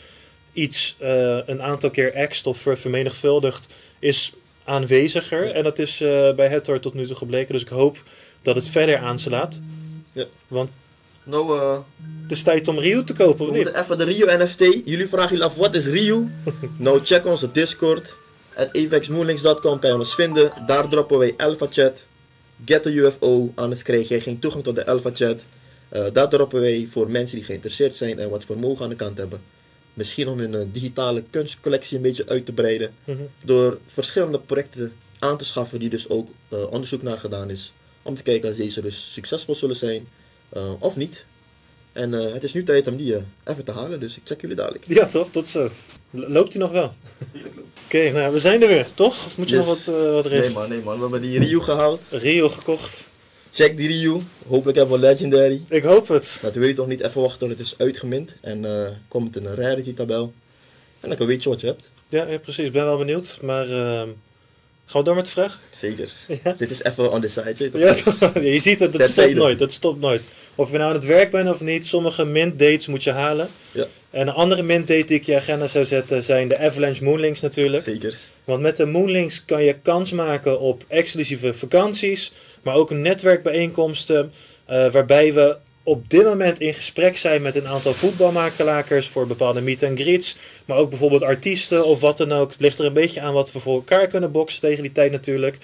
[0.54, 0.96] iets
[1.46, 3.68] een aantal keer ext of vermenigvuldigt
[4.00, 4.34] is
[4.64, 5.46] aanweziger.
[5.46, 5.52] Ja.
[5.52, 5.98] En dat is
[6.36, 7.54] bij Hathor tot nu toe gebleken.
[7.54, 8.04] Dus ik hoop
[8.42, 9.60] dat het verder aanslaat.
[10.12, 10.26] Ja.
[10.48, 10.70] Want
[11.24, 11.78] nou, uh,
[12.22, 13.64] het is tijd om Rio te kopen, we of niet?
[13.64, 14.60] moeten even de Rio NFT.
[14.86, 16.28] Jullie vragen jullie af, wat is Rio?
[16.78, 18.16] nou, check onze Discord.
[18.56, 20.52] At avexmoonlinks.com kan je ons vinden.
[20.66, 22.06] Daar droppen wij Alpha Chat.
[22.66, 25.42] Get a UFO, anders krijg je geen toegang tot de Alpha Chat.
[25.94, 29.18] Uh, daar droppen wij voor mensen die geïnteresseerd zijn en wat vermogen aan de kant
[29.18, 29.42] hebben.
[29.94, 32.94] Misschien om hun uh, digitale kunstcollectie een beetje uit te breiden.
[33.04, 33.30] Mm -hmm.
[33.42, 37.74] Door verschillende projecten aan te schaffen die dus ook uh, onderzoek naar gedaan is.
[38.02, 40.08] Om te kijken of deze dus succesvol zullen zijn
[40.80, 41.26] of niet.
[41.92, 44.86] En het is nu tijd om die even te halen, dus ik check jullie dadelijk.
[44.88, 45.30] Ja, toch?
[45.32, 45.72] Tot zo.
[46.15, 46.93] Loopt hij nog wel?
[47.34, 47.47] Oké,
[47.86, 49.26] okay, nou we zijn er weer, toch?
[49.26, 49.67] Of moet je yes.
[49.67, 50.43] nog wat, uh, wat regelen?
[50.43, 50.95] Nee man, nee man.
[50.95, 52.02] We hebben die Rio gehaald.
[52.10, 53.08] Rio gekocht.
[53.52, 54.21] Check die Rio.
[54.47, 55.62] Hopelijk hebben we Legendary.
[55.67, 56.38] Ik hoop het.
[56.41, 58.36] Dat weet je toch niet even wachten tot het is uitgemind.
[58.41, 58.65] En
[59.08, 60.34] komt in een rarity tabel.
[60.99, 61.91] En dan weet je wat je hebt.
[62.10, 62.65] Ja, ja precies.
[62.65, 63.38] Ik ben wel benieuwd.
[63.41, 64.10] Maar ehm,
[64.94, 65.60] gaan we door met de vraag?
[65.70, 66.10] Zeker.
[66.44, 66.56] Ja.
[66.58, 67.70] Dit is even on the side.
[67.78, 67.96] Ja,
[68.54, 69.60] je ziet het, dat stopt nooit.
[69.60, 70.22] Dat stopt nooit.
[70.56, 73.50] Of je nou aan het werk bent of niet, sommige mint dates moet je halen.
[73.72, 73.88] Ja.
[74.10, 77.42] En een andere mint date die ik je agenda zou zetten zijn de Avalanche Moonlinks
[77.42, 77.84] natuurlijk.
[77.84, 78.18] Zeker.
[78.44, 84.32] Want met de Moonlinks kan je kans maken op exclusieve vakanties, maar ook netwerkbijeenkomsten.
[84.70, 89.62] Uh, waarbij we op dit moment in gesprek zijn met een aantal voetbalmakelaars voor bepaalde
[89.62, 90.36] meet and greets.
[90.65, 92.52] Maar ook bijvoorbeeld artiesten of wat dan ook.
[92.52, 95.12] Het ligt er een beetje aan wat we voor elkaar kunnen boksen tegen die tijd
[95.12, 95.58] natuurlijk.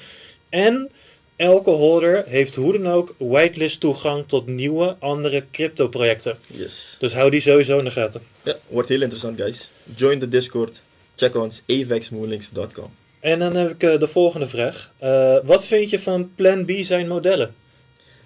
[0.50, 0.90] En
[1.36, 6.38] elke holder heeft hoe dan ook whitelist toegang tot nieuwe andere crypto projecten.
[6.48, 6.98] Yes.
[7.00, 8.22] Dus hou die sowieso in de gaten.
[8.44, 9.72] Ja, wordt heel interessant guys.
[9.96, 10.82] Join de Discord.
[11.16, 12.92] Check ons avexmoonlinks.com.
[13.20, 14.92] En dan heb ik uh, de volgende vraag.
[15.04, 17.56] Uh, wat vind je van Plan B zijn modellen?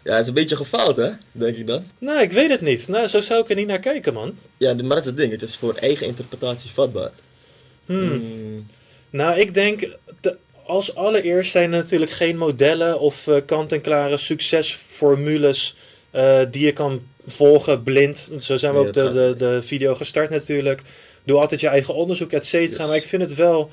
[0.04, 1.86] Ja, het is een beetje gefaald hè, denk ik dan.
[2.00, 2.88] Nou, ik weet het niet.
[2.88, 4.38] Nou, zo zou ik er niet naar kijken man.
[4.58, 5.32] Ja, maar dat is het ding.
[5.32, 7.12] Het is voor eigen interpretatie vatbaar.
[7.86, 8.10] Hmm.
[8.10, 8.68] Hmm.
[9.10, 9.88] Nou, ik denk...
[10.20, 15.76] Te, als allereerst zijn er natuurlijk geen modellen of eh, kant-en-klare succesformules
[16.12, 18.30] eh, die je kan volgen blind.
[18.40, 20.82] Zo zijn we Nee, ook de, de, de video gestart natuurlijk.
[21.24, 22.80] Doe altijd je eigen onderzoek, et cetera.
[22.80, 22.88] Yes.
[22.88, 23.72] Maar ik vind het wel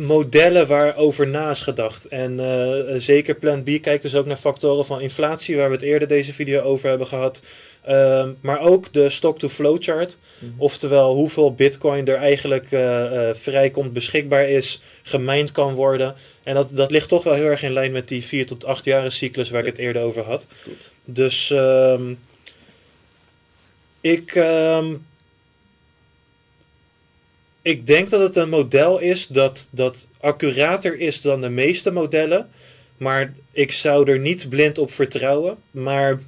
[0.00, 2.08] modellen waarover na is gedacht.
[2.08, 5.84] En eh, zeker Plan B kijkt dus ook naar factoren van inflatie, waar we het
[5.84, 7.42] eerder deze video over hebben gehad.
[7.82, 10.18] Ehm, maar ook de stock-to-flow chart.
[10.38, 10.52] Mhm.
[10.56, 16.14] Oftewel hoeveel bitcoin er eigenlijk eh, eh, vrijkomt, beschikbaar is, gemijnd kan worden.
[16.42, 18.84] En dat, dat ligt toch wel heel erg in lijn met die 4 tot 8
[18.84, 20.46] jaren cyclus waar ik het eerder over had.
[20.62, 20.90] Goed.
[21.04, 22.12] Dus ehm,
[24.00, 24.94] ik, ehm,
[27.62, 32.50] ik denk dat het een model is dat, dat accurater is dan de meeste modellen.
[32.96, 35.56] Maar ik zou er niet blind op vertrouwen.
[35.70, 36.20] Maar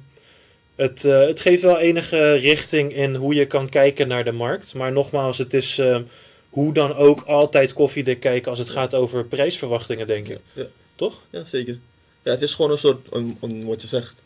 [0.75, 4.73] het, eh, het geeft wel enige richting in hoe je kan kijken naar de markt.
[4.73, 6.03] Maar nogmaals, het is ehm,
[6.49, 10.39] hoe dan ook altijd koffiedik kijken als het gaat over prijsverwachtingen, denk ik.
[10.53, 10.67] Ja, ja.
[10.95, 11.21] Toch?
[11.29, 11.79] Ja, zeker.
[12.23, 14.21] Ja, het is gewoon een soort, een, een, wat je zegt,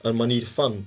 [0.00, 0.86] een manier van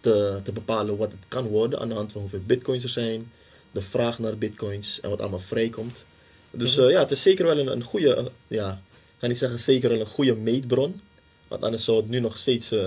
[0.00, 3.30] te, te bepalen wat het kan worden aan de hand van hoeveel bitcoins er zijn,
[3.72, 6.04] de vraag naar bitcoins en wat allemaal vrijkomt.
[6.50, 6.84] Dus Mhm.
[6.86, 9.60] eh, ja, het is zeker wel een, een goede, eh, ja, ik ga niet zeggen
[9.60, 11.00] zeker wel een goede meetbron,
[11.48, 12.86] want anders zou het nu nog steeds eh,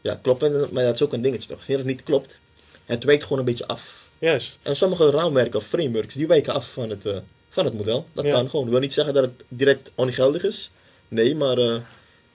[0.00, 0.68] ja, kloppen.
[0.72, 2.40] Maar dat is ook een dingetje toch, als het niet klopt,
[2.84, 4.08] het wijkt gewoon een beetje af.
[4.18, 4.58] Juist.
[4.62, 7.02] En sommige raamwerken of frameworks, die wijken af van het,
[7.48, 8.06] van het model.
[8.12, 8.30] Dat Ja.
[8.32, 8.64] kan gewoon.
[8.64, 10.70] Dat wil niet zeggen dat het direct ongeldig is.
[11.08, 11.56] Nee, maar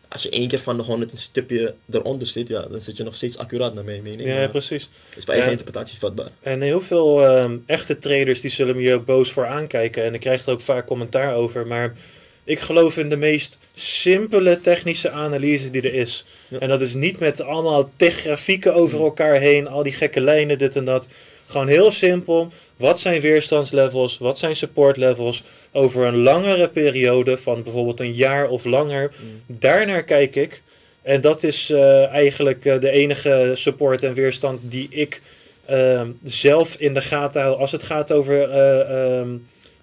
[0.09, 3.03] als je één keer van de 100 een stipje eronder zit, ja, dan zit je
[3.03, 4.29] nog steeds accuraat naar mijn mening.
[4.29, 4.89] Ja, precies.
[5.15, 6.29] Is bij eigen interpretatie vatbaar.
[6.41, 10.03] En heel veel ehm, echte traders die zullen me hier ook boos voor aankijken.
[10.03, 11.67] En ik krijg er ook vaak commentaar over.
[11.67, 11.95] Maar
[12.43, 16.25] ik geloof in de meest simpele technische analyse die er is.
[16.47, 16.59] Ja.
[16.59, 19.67] En dat is niet met allemaal tig grafieken over elkaar heen.
[19.67, 21.07] Al die gekke lijnen, dit en dat.
[21.45, 22.51] Gewoon heel simpel.
[22.79, 24.17] Wat zijn weerstandslevels?
[24.17, 25.43] Wat zijn supportlevels?
[25.71, 29.11] Over een langere periode van bijvoorbeeld een jaar of langer.
[29.45, 30.61] Daarnaar kijk ik.
[31.01, 35.21] En dat is eh, eigenlijk eh, de enige support en weerstand die ik
[35.65, 39.29] ehm, zelf in de gaten hou als het gaat over eh, ehm,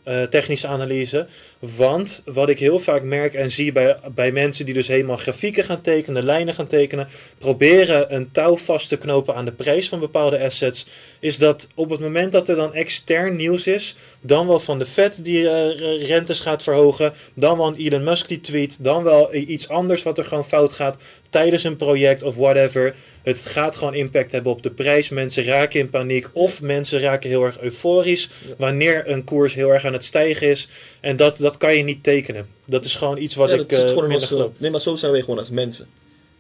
[0.06, 1.26] eh, technische analyse.
[1.58, 5.64] Want wat ik heel vaak merk en zie bij, bij mensen die dus helemaal grafieken
[5.64, 10.00] gaan tekenen, lijnen gaan tekenen, proberen een touw vast te knopen aan de prijs van
[10.00, 10.86] bepaalde assets,
[11.20, 14.86] is dat op het moment dat er dan extern nieuws is, dan wel van de
[14.86, 19.34] Fed die eh, rentes gaat verhogen, dan wel een Elon Musk die tweet, dan wel
[19.34, 20.98] iets anders wat er gewoon fout gaat
[21.30, 22.94] tijdens een project of whatever.
[23.22, 25.08] Het gaat gewoon impact hebben op de prijs.
[25.08, 29.84] Mensen raken in paniek of mensen raken heel erg euforisch wanneer een koers heel erg
[29.84, 30.68] aan het stijgen is.
[31.00, 32.46] En dat, dat kan je niet tekenen.
[32.66, 35.20] Dat is gewoon iets wat ja, ik eh gewoon eh, Nee, maar zo zijn wij
[35.20, 35.86] gewoon als mensen.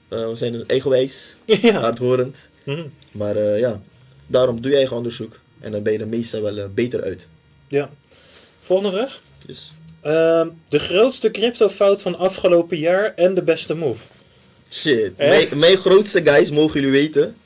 [0.08, 1.80] Eh, we zijn eigenwijs, ja.
[1.80, 2.36] hardhorend.
[2.64, 2.86] Mhm.
[3.12, 3.80] Maar ja,
[4.26, 5.38] daarom doe je eigen onderzoek.
[5.60, 7.26] En dan ben je er meestal wel eh, beter uit.
[7.68, 7.90] ja.
[8.60, 9.20] Volgende vraag.
[10.00, 14.06] Ehm, de grootste cryptofout van afgelopen jaar en de beste move.
[14.70, 15.16] shit.
[15.16, 17.36] Mijn, mijn grootste guys mogen jullie weten.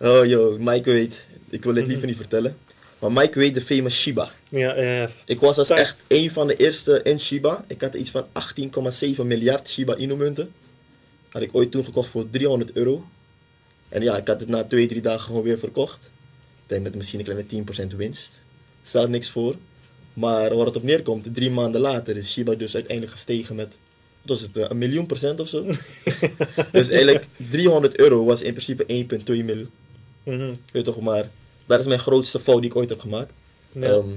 [0.00, 1.26] Oh joh, Mike weet.
[1.50, 2.06] Ik wil het liever Mhm.
[2.06, 2.56] niet vertellen.
[2.98, 4.30] Maar Mike weet de famous Shiba.
[4.48, 7.64] Ja, eh, Ik was als echt een van de eerste in Shiba.
[7.68, 10.52] Ik had iets van 18,7 miljard Shiba Inu munten.
[11.28, 13.04] Had ik ooit toen gekocht voor 300 euro.
[13.94, 16.10] En ja, ik had het na 2, 3 dagen gewoon weer verkocht.
[16.68, 18.40] Met misschien een kleine 10% winst.
[18.82, 19.54] Stelt niks voor.
[20.12, 23.78] Maar waar het op neerkomt, drie maanden later is Shiba dus uiteindelijk gestegen met,
[24.22, 25.64] wat was het, eh, een miljoen procent of zo.
[26.72, 29.66] dus eigenlijk 300 euro was in principe 1,2 mil.
[30.22, 30.38] mhm.
[30.48, 31.30] Weet je toch, maar
[31.66, 33.32] dat is mijn grootste fout die ik ooit heb gemaakt.
[33.80, 34.08] Ehm,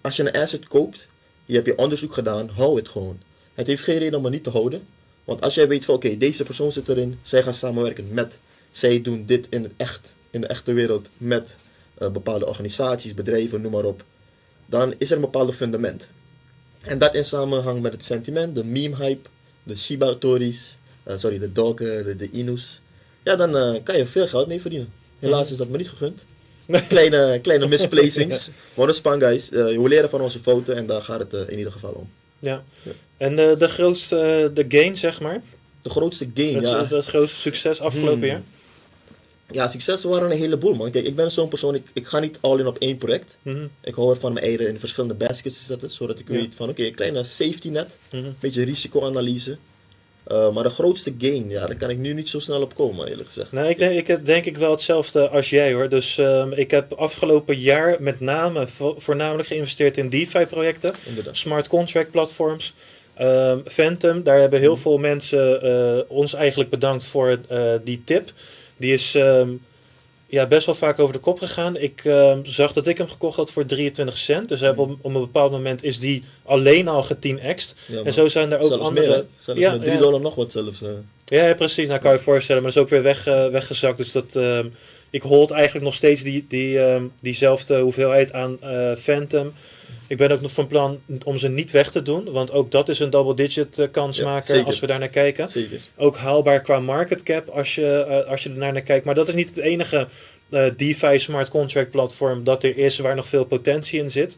[0.00, 1.08] als je een asset koopt,
[1.44, 3.18] je hebt je onderzoek gedaan, hou het gewoon.
[3.54, 4.86] Het heeft geen reden om het niet te houden.
[5.24, 8.38] Want als jij weet van oké, deze persoon zit erin, zij gaan samenwerken met,
[8.72, 11.56] zij doen dit in het echt, in de echte wereld met
[11.94, 14.04] eh, bepaalde organisaties, bedrijven, noem maar op.
[14.66, 16.08] Dan is er een bepaald fundament.
[16.80, 19.28] En dat in samenhang met het sentiment, de meme hype,
[19.62, 22.80] de Shiba Tories, eh, sorry, de Dogen, de, de Inus.
[23.22, 24.92] Ja, dan eh, kan je veel geld mee verdienen.
[25.18, 26.24] Helaas is dat me niet gegund.
[26.88, 28.48] Kleine, kleine misplacings.
[28.74, 29.48] Maar dat is fun, guys.
[29.48, 32.10] We leren van onze fouten en daar gaat het in ieder geval om.
[32.38, 32.64] ja.
[32.82, 32.92] Ja.
[33.16, 35.42] En de, de grootste de gain, zeg maar.
[35.82, 36.86] De grootste gain, Het, ja.
[36.96, 38.26] het grootste succes afgelopen Hmm.
[38.28, 38.42] jaar.
[39.52, 40.90] Ja, successen waren een heleboel, man.
[40.90, 43.36] Kijk, ik ben zo'n persoon, ik, ik ga niet all in op één project.
[43.42, 46.34] Mhm, Ik hou ervan mijn eieren in verschillende baskets te zetten, zodat ik Ja.
[46.34, 48.24] weet van, oké, een kleine safety net, mhm.
[48.24, 49.56] een beetje risicoanalyse.
[50.26, 53.08] Eh, maar de grootste gain, ja, daar kan ik nu niet zo snel op komen,
[53.08, 53.52] eerlijk gezegd.
[53.52, 55.88] Nou, ik denk, ik heb denk ik wel hetzelfde als jij hoor.
[55.88, 60.94] Dus ehm, ik heb afgelopen jaar met name vo- voornamelijk geïnvesteerd in DeFi-projecten,
[61.30, 62.74] smart contract platforms.
[63.14, 68.32] Ehm, Phantom, daar hebben heel veel mensen eh, ons eigenlijk bedankt voor eh, die tip.
[68.82, 69.48] Die is, ehm,
[70.26, 71.76] ja, best wel vaak over de kop gegaan.
[71.76, 74.48] Ik ehm, zag dat ik hem gekocht had voor 23 cent.
[74.48, 77.74] Dus op, op een bepaald moment is die alleen al getienxt.
[77.86, 79.08] Ja, En zo zijn er ook zelfs andere...
[79.08, 79.24] meer?
[79.36, 79.98] Zelfs Ja, met 3 ja.
[80.00, 80.82] dollar nog wat zelfs.
[80.82, 80.88] eh.
[81.26, 81.86] Ja, precies.
[81.86, 83.96] Nou kan je voorstellen, maar dat is ook weer weg, eh, weggezakt.
[83.98, 84.66] Dus dat, ehm,
[85.10, 86.78] ik hold eigenlijk nog steeds die, die,
[87.20, 89.52] diezelfde hoeveelheid aan eh, Phantom.
[90.06, 92.88] Ik ben ook nog van plan om ze niet weg te doen, want ook dat
[92.88, 94.66] is een double-digit eh, kansmaker Ja, zeker.
[94.66, 95.50] als we daar naar kijken.
[95.50, 95.80] Zeker.
[95.96, 99.04] Ook haalbaar qua market cap als je, eh, als je er naar, kijkt.
[99.04, 100.08] Maar dat is niet het enige
[100.50, 104.36] eh, DeFi smart contract platform dat er is waar nog veel potentie in zit.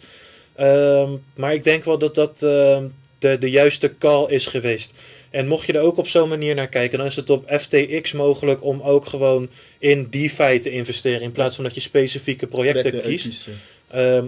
[0.55, 2.87] Ehm, maar ik denk wel dat dat ehm,
[3.19, 4.95] de, de juiste call is geweest.
[5.31, 8.13] En mocht je er ook op zo'n manier naar kijken, dan is het op FTX
[8.13, 11.21] mogelijk om ook gewoon in DeFi te investeren.
[11.21, 13.49] In plaats van dat je specifieke projecten kiest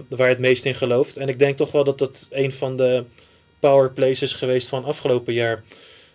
[0.09, 1.17] waar je het meest in gelooft.
[1.17, 3.03] En ik denk toch wel dat dat een van de
[3.59, 5.63] power plays is geweest van afgelopen jaar.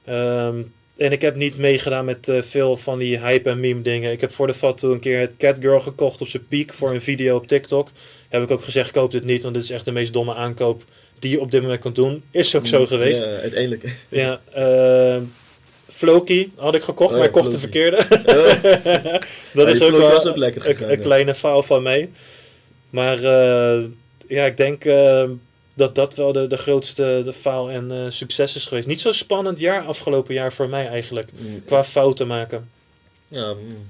[0.04, 0.62] Ehm,
[0.96, 4.12] en ik heb niet meegedaan met eh, veel van die hype en meme dingen.
[4.12, 7.00] Ik heb voor de Fatu een keer het Catgirl gekocht op zijn piek voor een
[7.00, 7.88] video op TikTok.
[8.28, 10.84] Heb ik ook gezegd, koop dit niet, want dit is echt de meest domme aankoop
[11.18, 12.22] die je op dit moment kan doen.
[12.30, 13.20] Is ook zo geweest.
[13.20, 13.96] Ja, uiteindelijk.
[14.08, 15.22] Ja, ehm,
[15.88, 17.96] Floki had ik gekocht, Oh maar ik kocht de verkeerde.
[19.54, 22.10] Dat is ook wel was ook lekker een, een kleine faal van mij.
[22.92, 23.84] Maar eh,
[24.28, 25.24] ja, ik denk eh,
[25.74, 28.86] dat dat wel de, de grootste de faal en eh, succes is geweest.
[28.86, 31.30] Niet zo spannend jaar afgelopen jaar voor mij eigenlijk.
[31.38, 32.70] Mm, Qua fouten maken.
[33.28, 33.86] Ja, mm.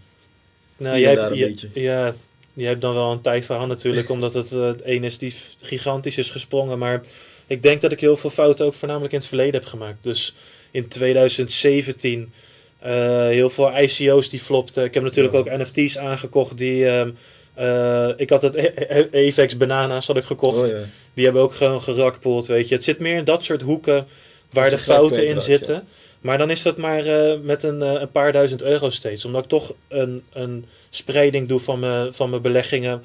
[0.77, 1.69] Nou, jij daar een je- beetje.
[1.75, 2.15] ja,
[2.53, 6.19] je hebt dan wel een tij verhaal natuurlijk, omdat het het een is die gigantisch
[6.19, 6.79] is gesprongen.
[6.79, 7.03] Maar
[7.47, 9.99] ik denk dat ik heel veel fouten ook voornamelijk in het verleden heb gemaakt.
[10.03, 10.35] Dus
[10.71, 12.33] in 2017
[12.79, 12.93] eh,
[13.27, 14.85] heel veel ICO's die flopten.
[14.85, 15.41] Ik heb natuurlijk Ja.
[15.41, 16.89] ook NFT's aangekocht die...
[16.89, 17.11] ehm,
[17.55, 18.73] eh, ik had het E-
[19.11, 20.63] E- Avex Bananas had ik gekocht.
[20.63, 20.83] Oh, ja.
[21.15, 22.75] Die hebben ook gewoon gerakpoeld, weet je.
[22.75, 24.07] Het zit meer in dat soort hoeken
[24.51, 25.87] waar de fouten in zitten.
[26.21, 29.25] Maar dan is dat maar eh, met een, eh, een paar duizend euro steeds.
[29.25, 33.03] Omdat ik toch een, een spreiding doe van mijn, van mijn beleggingen.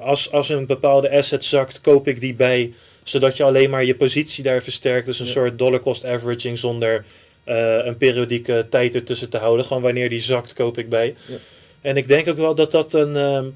[0.00, 2.72] Als, als een bepaalde asset zakt, koop ik die bij.
[3.02, 5.06] Zodat je alleen maar je positie daar versterkt.
[5.06, 5.32] Dus een Ja.
[5.32, 7.04] soort dollar cost averaging zonder
[7.84, 9.64] een periodieke tijd ertussen te houden.
[9.66, 11.14] Gewoon wanneer die zakt, koop ik bij.
[11.26, 11.34] Ja.
[11.84, 13.46] En ik denk ook wel dat dat een ehm,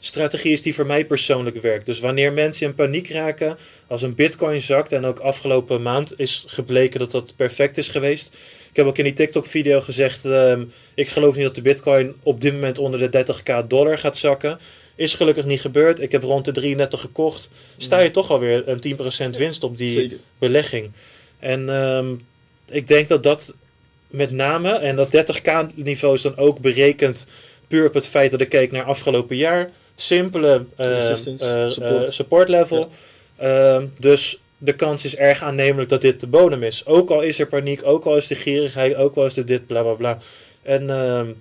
[0.00, 1.86] strategie is die voor mij persoonlijk werkt.
[1.86, 6.44] Dus wanneer mensen in paniek raken, als een bitcoin zakt, en ook afgelopen maand is
[6.46, 8.34] gebleken dat dat perfect is geweest.
[8.70, 10.64] Ik heb ook in die TikTok-video gezegd, ehm,
[10.94, 14.58] ik geloof niet dat de bitcoin op dit moment onder de 30k dollar gaat zakken.
[14.94, 16.00] Is gelukkig niet gebeurd.
[16.00, 17.48] Ik heb rond de 33 gekocht.
[17.76, 20.18] Sta je toch alweer een 10% winst op die Zeker.
[20.38, 20.90] belegging.
[21.38, 22.14] En ehm,
[22.70, 23.54] ik denk dat dat
[24.08, 27.26] met name, en dat 30k niveau is dan ook berekend
[27.68, 29.70] puur op het feit dat ik keek naar afgelopen jaar.
[29.96, 32.04] Simpele eh, Resistance, eh, support.
[32.04, 32.90] eh, support level.
[33.36, 36.86] Ehm, dus de kans is erg aannemelijk dat dit de bodem is.
[36.86, 39.66] Ook al is er paniek, ook al is de gierigheid, ook al is er dit,
[39.66, 40.18] bla bla bla.
[40.62, 41.32] En ehm,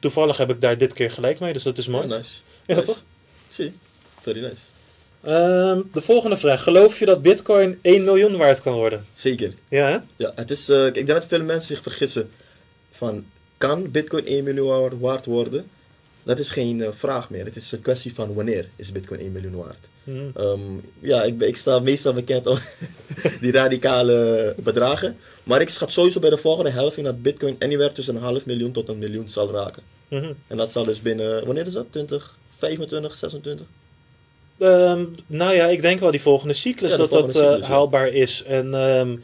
[0.00, 2.08] toevallig heb ik daar dit keer gelijk mee, dus dat is mooi.
[2.08, 2.40] Ja, nice.
[2.66, 2.86] Ja, nice.
[2.86, 3.02] toch?
[3.48, 3.72] Zie,
[4.20, 4.62] very nice.
[5.22, 6.62] Ehm, de volgende vraag.
[6.62, 9.06] Geloof je dat bitcoin 1 miljoen waard kan worden?
[9.12, 9.52] Zeker.
[9.68, 9.98] Ja, hè?
[10.16, 12.30] Ja, het is, eh, ik denk dat veel mensen zich vergissen
[12.90, 13.24] van,
[13.58, 15.68] kan bitcoin 1 miljoen waard worden?
[16.22, 17.44] Dat is geen eh, vraag meer.
[17.44, 19.88] Het is een kwestie van wanneer is bitcoin 1 miljoen waard.
[20.04, 20.28] Mhm.
[20.34, 20.60] Ehm,
[21.00, 22.58] ja, ik, ik sta meestal bekend om
[23.40, 25.16] die radicale bedragen.
[25.44, 28.46] Maar ik schat sowieso bij de volgende helft in dat bitcoin anywhere tussen een half
[28.46, 29.82] miljoen tot een miljoen zal raken.
[30.08, 30.32] Mhm.
[30.46, 31.86] En dat zal dus binnen, wanneer is dat?
[31.90, 33.66] 20, 25, 26?
[34.58, 37.68] Ehm, nou ja, ik denk wel die volgende cyclus Ja, dat dat volgende eh, cyclus,
[37.68, 38.42] haalbaar is.
[38.42, 39.16] En ehm,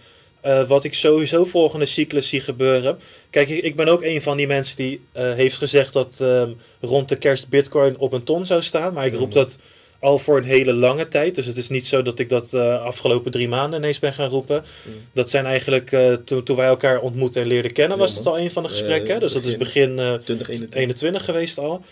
[0.44, 2.98] eh, wat ik sowieso volgende cyclus zie gebeuren.
[3.30, 7.08] Kijk, ik, ben ook een van die mensen die eh, heeft gezegd dat ehm, rond
[7.08, 8.92] de kerst bitcoin op een ton zou staan.
[8.92, 9.40] Maar ik roep Ja.
[9.40, 9.58] dat
[9.98, 11.34] al voor een hele lange tijd.
[11.34, 14.28] Dus het is niet zo dat ik dat eh, afgelopen drie maanden ineens ben gaan
[14.28, 14.64] roepen.
[14.86, 14.92] Mm.
[15.12, 18.32] Dat zijn eigenlijk, toen toen wij elkaar ontmoetten en leerden kennen, Ja, was het man.
[18.32, 19.20] al een van de gesprekken.
[19.20, 20.80] dus dat is begin- begin eh, 2021.
[20.80, 21.82] 21 geweest al.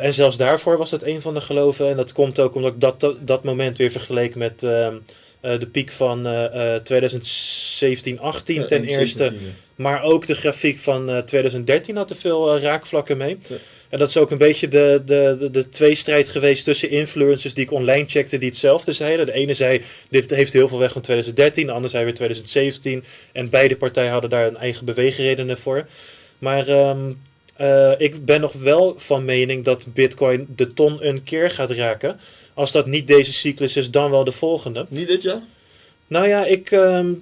[0.00, 1.88] En zelfs daarvoor was het een van de geloven.
[1.88, 4.62] En dat komt ook omdat ik dat, dat, dat moment weer vergeleek met
[5.42, 9.22] eh, de piek van eh, eh, 2017, 18 Ja, ten en eerste.
[9.22, 9.52] 17, ja.
[9.82, 13.38] Maar ook de grafiek van eh, 2013 had er veel eh, raakvlakken mee.
[13.48, 13.56] Ja.
[13.88, 17.64] En dat is ook een beetje de, de, de, de tweestrijd geweest tussen influencers die
[17.64, 19.26] ik online checkte die hetzelfde zeiden.
[19.26, 21.66] De ene zei, dit heeft heel veel weg van 2013.
[21.66, 23.04] De ander zei weer 2017.
[23.32, 25.86] En beide partijen hadden daar een eigen beweegredenen voor.
[26.38, 27.12] Maar ehm,
[27.56, 32.20] eh, ik ben nog wel van mening dat bitcoin de ton een keer gaat raken.
[32.54, 34.86] Als dat niet deze cyclus is, dan wel de volgende.
[34.88, 35.42] Niet dit jaar?
[36.06, 36.70] Nou ja, ik.
[36.70, 37.12] ehm,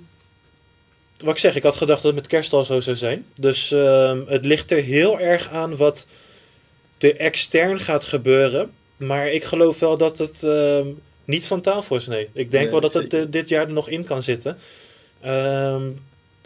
[1.18, 3.26] wat ik zeg, ik had gedacht dat het met kerst al zo zou zijn.
[3.36, 6.06] Dus ehm, het ligt er heel erg aan wat
[6.98, 8.70] er extern gaat gebeuren.
[8.96, 10.86] Maar ik geloof wel dat het ehm,
[11.24, 12.28] niet van tafel is, nee.
[12.32, 14.58] Ik denk wel dat het eh, dit jaar er nog in kan zitten.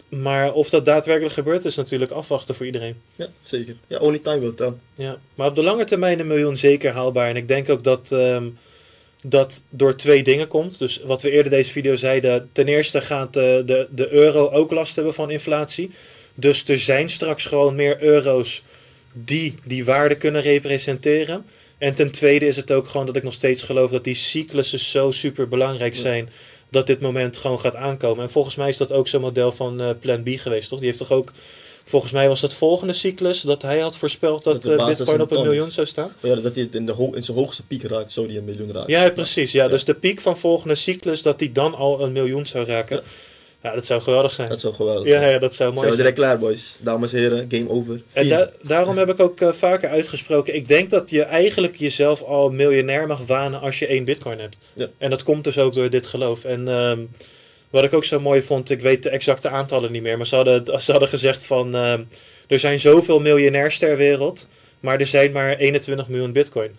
[0.09, 2.95] Maar of dat daadwerkelijk gebeurt, is natuurlijk afwachten voor iedereen.
[3.15, 3.75] Ja, zeker.
[3.87, 4.73] Ja, only time will tell.
[4.95, 7.29] Ja, maar op de lange termijn een miljoen zeker haalbaar.
[7.29, 8.11] En ik denk ook dat
[9.29, 10.79] dat door twee dingen komt.
[10.79, 12.49] Dus wat we eerder deze video zeiden.
[12.51, 15.91] Ten eerste gaat de, de, de euro ook last hebben van inflatie.
[16.35, 18.63] Dus er zijn straks gewoon meer euro's
[19.13, 21.45] die die waarde kunnen representeren.
[21.77, 24.79] En ten tweede is het ook gewoon dat ik nog steeds geloof dat die cyclussen
[24.79, 26.29] zo super belangrijk zijn.
[26.69, 28.23] Dat dit moment gewoon gaat aankomen.
[28.23, 30.79] En volgens mij is dat ook zo'n model van eh, Plan B geweest, toch?
[30.79, 31.31] Die heeft toch ook.
[31.87, 35.31] Volgens mij was het volgende cyclus dat hij had voorspeld dat, Dat eh, Bitcoin op
[35.31, 35.73] een miljoen is.
[35.73, 36.11] zou staan.
[36.21, 38.45] Maar ja, dat hij het in, de in zijn hoogste piek raakt, zou die een
[38.45, 38.91] miljoen raken.
[38.93, 39.51] Ja, precies.
[39.51, 39.69] Ja, Ja.
[39.69, 42.95] Dus de piek van volgende cyclus, dat die dan al een miljoen zou raken.
[42.95, 43.01] Ja.
[43.63, 44.49] Ja, dat zou geweldig zijn.
[44.49, 45.31] Dat zou geweldig Ja, zijn.
[45.31, 46.77] ja, dat zou mooi Zijn we direct klaar, boys.
[46.81, 48.01] Dames en heren, game over.
[48.13, 50.55] En da- daarom heb ik ook eh, vaker uitgesproken.
[50.55, 54.57] Ik denk dat je eigenlijk jezelf al miljonair mag wanen als je één bitcoin hebt.
[54.73, 54.87] Ja.
[54.97, 56.43] En dat komt dus ook door dit geloof.
[56.43, 56.99] En ehm,
[57.75, 60.17] wat ik ook zo mooi vond, ik weet de exacte aantallen niet meer.
[60.17, 62.03] Maar ze hadden, ze hadden gezegd van, ehm,
[62.47, 64.47] er zijn zoveel miljonairs ter wereld.
[64.79, 66.77] Maar er zijn maar 21 miljoen bitcoin.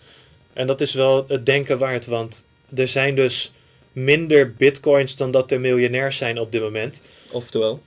[0.52, 2.06] En dat is wel het denken waard.
[2.06, 3.52] Want er zijn dus
[3.92, 7.02] minder bitcoins dan dat er miljonairs zijn op dit moment.
[7.32, 7.80] Oftewel,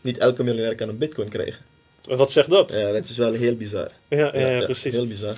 [0.00, 1.64] niet elke miljonair kan een bitcoin krijgen.
[2.04, 2.72] Wat zegt dat?
[2.72, 3.90] Ja, dat is wel heel bizar.
[4.08, 4.94] Ja, ja, ja, precies.
[4.94, 5.36] Heel bizar.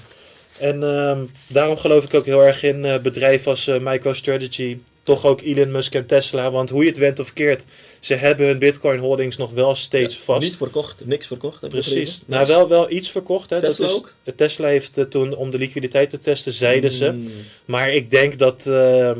[0.59, 4.79] En ehm, daarom geloof ik ook heel erg in eh, bedrijven als eh, MicroStrategy.
[5.05, 6.51] Toch ook Elon Musk en Tesla.
[6.51, 7.65] Want hoe je het went of keert,
[8.01, 10.41] ze hebben hun Bitcoin holdings nog wel steeds Ja, vast.
[10.41, 11.61] Niet verkocht, niks verkocht.
[11.61, 11.93] heb Precies.
[11.95, 12.25] begrepen.
[12.27, 13.51] Nou, wel, wel iets verkocht.
[13.51, 13.61] Hè.
[13.61, 14.13] Tesla dat is, ook?
[14.37, 17.11] Tesla heeft eh, toen, om de liquiditeit te testen, zeiden ze.
[17.13, 17.29] Mm.
[17.65, 19.19] Maar ik denk dat ehm,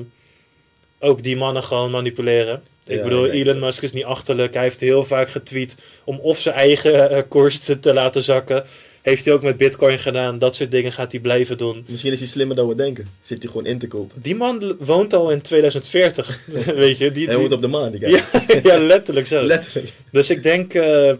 [0.99, 2.63] ook die mannen gewoon manipuleren.
[2.87, 3.59] Ik Ja, bedoel, Elon.
[3.59, 4.55] Musk is niet achterlijk.
[4.55, 8.65] Hij heeft heel vaak getweet om of zijn eigen eh, koers te, te laten zakken.
[9.05, 10.39] Heeft hij ook met Bitcoin gedaan.
[10.39, 11.85] Dat soort dingen gaat hij blijven doen.
[11.89, 13.09] Misschien is hij slimmer dan we denken.
[13.21, 14.23] Zit hij gewoon in te kopen.
[14.23, 16.47] Die man woont al in 2040.
[16.75, 17.13] Weet je?
[17.13, 18.11] Die, Hij die- woont op de maan, die guy.
[18.11, 19.43] ja, ja, letterlijk zo.
[19.43, 19.93] Letterlijk.
[20.11, 21.13] Dus ik denk eh,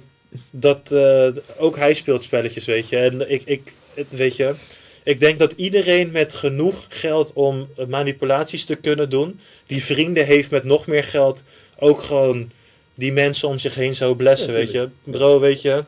[0.51, 1.27] dat eh,
[1.59, 2.97] ook hij speelt spelletjes, weet je.
[2.97, 4.55] En ik, ik, het, weet je,
[5.03, 10.51] ik denk dat iedereen met genoeg geld om manipulaties te kunnen doen, die vrienden heeft
[10.51, 11.43] met nog meer geld,
[11.79, 12.51] ook gewoon
[12.95, 14.89] die mensen om zich heen zou blessen, Ja, weet je.
[15.05, 15.85] Bro, weet je,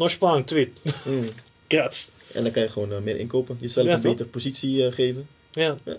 [0.00, 0.68] nog spang, tweet,
[1.04, 1.20] Mm.
[1.66, 2.10] kratst.
[2.32, 3.56] En dan kan je gewoon eh, meer inkopen.
[3.60, 5.28] Jezelf Ja, een betere positie eh, geven.
[5.52, 5.76] Ja.
[5.84, 5.96] Ja.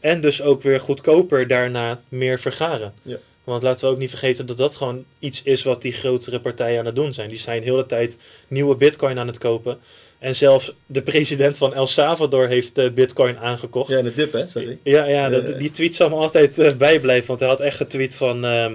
[0.00, 2.92] En dus ook weer goedkoper daarna meer vergaren.
[3.02, 3.16] Ja.
[3.44, 6.78] Want laten we ook niet vergeten dat dat gewoon iets is wat die grotere partijen
[6.78, 7.28] aan het doen zijn.
[7.28, 8.16] Die zijn heel de tijd
[8.48, 9.78] nieuwe bitcoin aan het kopen.
[10.18, 13.90] En zelfs de president van El Salvador heeft eh, bitcoin aangekocht.
[13.90, 14.78] Ja, in de dip, hè, ik.
[14.82, 17.26] Ja, ja, dat- die tweet zal me altijd bijblijven.
[17.26, 18.44] Want hij had echt getweet van...
[18.44, 18.74] ehm,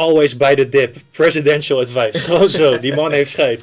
[0.00, 0.96] always by the dip.
[1.10, 2.18] Presidential advice.
[2.24, 2.78] Gewoon zo.
[2.78, 3.62] Die man heeft scheid.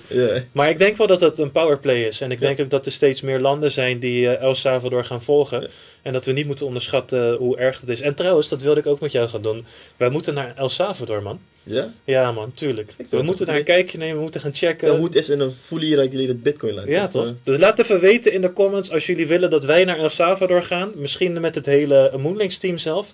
[0.51, 2.21] Maar ik denk wel dat het een powerplay is.
[2.21, 5.21] En ik denk ook dat er steeds meer landen zijn die eh, El Salvador gaan
[5.21, 5.67] volgen.
[6.01, 8.01] En dat we niet moeten onderschatten hoe erg het is.
[8.01, 9.65] En trouwens, dat wilde ik ook met jou gaan doen.
[9.97, 11.39] Wij moeten naar El Salvador, man.
[11.63, 11.93] Ja?
[12.03, 12.93] Ja, man, tuurlijk.
[13.09, 14.87] We moeten daar een kijkje nemen, we moeten gaan checken.
[14.87, 16.87] ja hoe het is in een fully regulated bitcoin land.
[16.87, 17.33] Ja, toch?
[17.43, 20.63] Dus laat even weten in de comments als jullie willen dat wij naar El Salvador
[20.63, 20.91] gaan.
[20.95, 23.13] Misschien met het hele Moonlinks team zelf.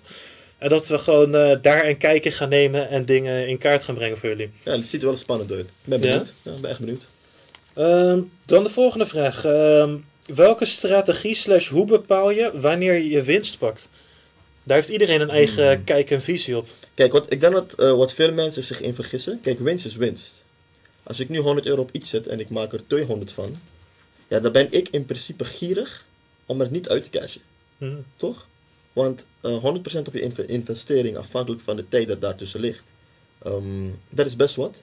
[0.58, 3.94] En dat we gewoon eh, daar een kijkje gaan nemen en dingen in kaart gaan
[3.94, 4.50] brengen voor jullie.
[4.64, 5.66] ja, dat ziet er wel spannend uit.
[5.66, 6.32] Ik ben benieuwd.
[6.42, 7.06] Ja, ik ben echt benieuwd.
[7.74, 9.44] Ehm, dan de volgende vraag.
[9.44, 13.88] Ehm, welke strategie slash hoe bepaal je wanneer je je winst pakt?
[14.62, 15.84] Daar heeft iedereen een eigen Hmm.
[15.84, 16.68] kijk en visie op.
[16.94, 19.40] Kijk, wat, ik denk dat eh, wat veel mensen zich in vergissen.
[19.42, 20.44] Kijk, winst is winst.
[21.02, 23.56] Als ik nu 100 euro op iets zet en ik maak er 200 van.
[24.28, 26.04] Ja, dan ben ik in principe gierig
[26.46, 27.40] om er niet uit te cashen.
[27.78, 27.94] Hm.
[28.16, 28.46] Toch?
[28.94, 32.84] Want eh 100% op je inve- investering, afhankelijk van de tijd dat daartussen ligt,
[33.42, 34.82] ehm, dat is best wat.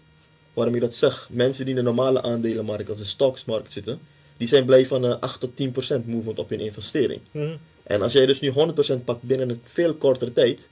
[0.54, 4.00] Waarom ik dat zeg, mensen die in de normale aandelenmarkt of de stocksmarkt zitten,
[4.38, 7.22] die zijn blij van eh 8 tot 10% movement op hun investering.
[7.32, 7.56] Hm.
[7.84, 10.68] En als jij dus nu 100% pakt binnen een veel kortere tijd,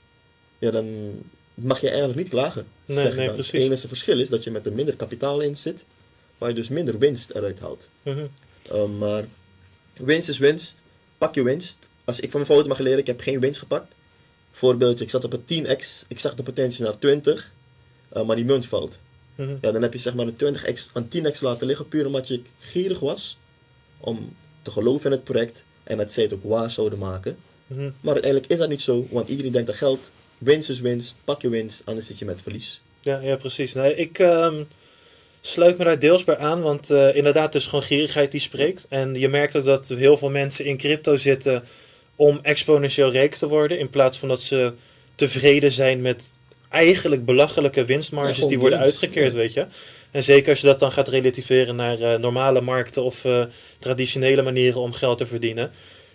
[0.58, 1.10] ja, dan
[1.54, 2.66] mag je eigenlijk niet klagen.
[2.86, 3.52] Nee, nee, precies.
[3.52, 5.84] Het enige verschil is dat je met een minder kapitaal in zit,
[6.38, 7.88] waar je dus minder winst eruit haalt.
[8.02, 8.26] Mhm.
[8.72, 9.24] Um, maar
[9.96, 10.82] winst is winst.
[11.18, 11.88] Pak je winst.
[12.10, 13.94] Als ik van mijn fouten mag leren, ik heb geen winst gepakt.
[14.50, 16.06] Voorbeeldje, ik zat op een 10x.
[16.08, 17.52] Ik zag de potentie naar 20.
[18.16, 18.98] uh, maar die munt valt.
[19.34, 19.56] Mhm.
[19.60, 21.88] Ja, dan heb je zeg maar een 20x, een 10x laten liggen.
[21.88, 23.38] Puur omdat je gierig was.
[23.98, 25.64] Om te geloven in het project.
[25.82, 27.36] En dat zij het ook waar zouden maken.
[27.66, 27.90] Mhm.
[28.00, 29.06] Maar uiteindelijk is dat niet zo.
[29.10, 30.10] Want iedereen denkt dat geld.
[30.38, 31.14] Winst is winst.
[31.24, 31.82] Pak je winst.
[31.84, 32.80] Anders zit je met verlies.
[33.00, 33.74] Ja, ja, precies.
[33.74, 34.62] Nee, ik ehm,
[35.40, 38.86] sluit me daar deels bij aan, want eh, inderdaad, het is gewoon gierigheid die spreekt.
[38.88, 41.64] En je merkt ook dat heel veel mensen in crypto zitten
[42.20, 44.72] om exponentieel rijk te worden, in plaats van dat ze
[45.14, 46.32] tevreden zijn met
[46.68, 49.38] eigenlijk belachelijke winstmarges Ja, die worden uitgekeerd, ja.
[49.38, 49.66] weet je.
[50.10, 53.44] En zeker als je dat dan gaat relativeren naar eh, normale markten of eh,
[53.78, 55.70] traditionele manieren om geld te verdienen.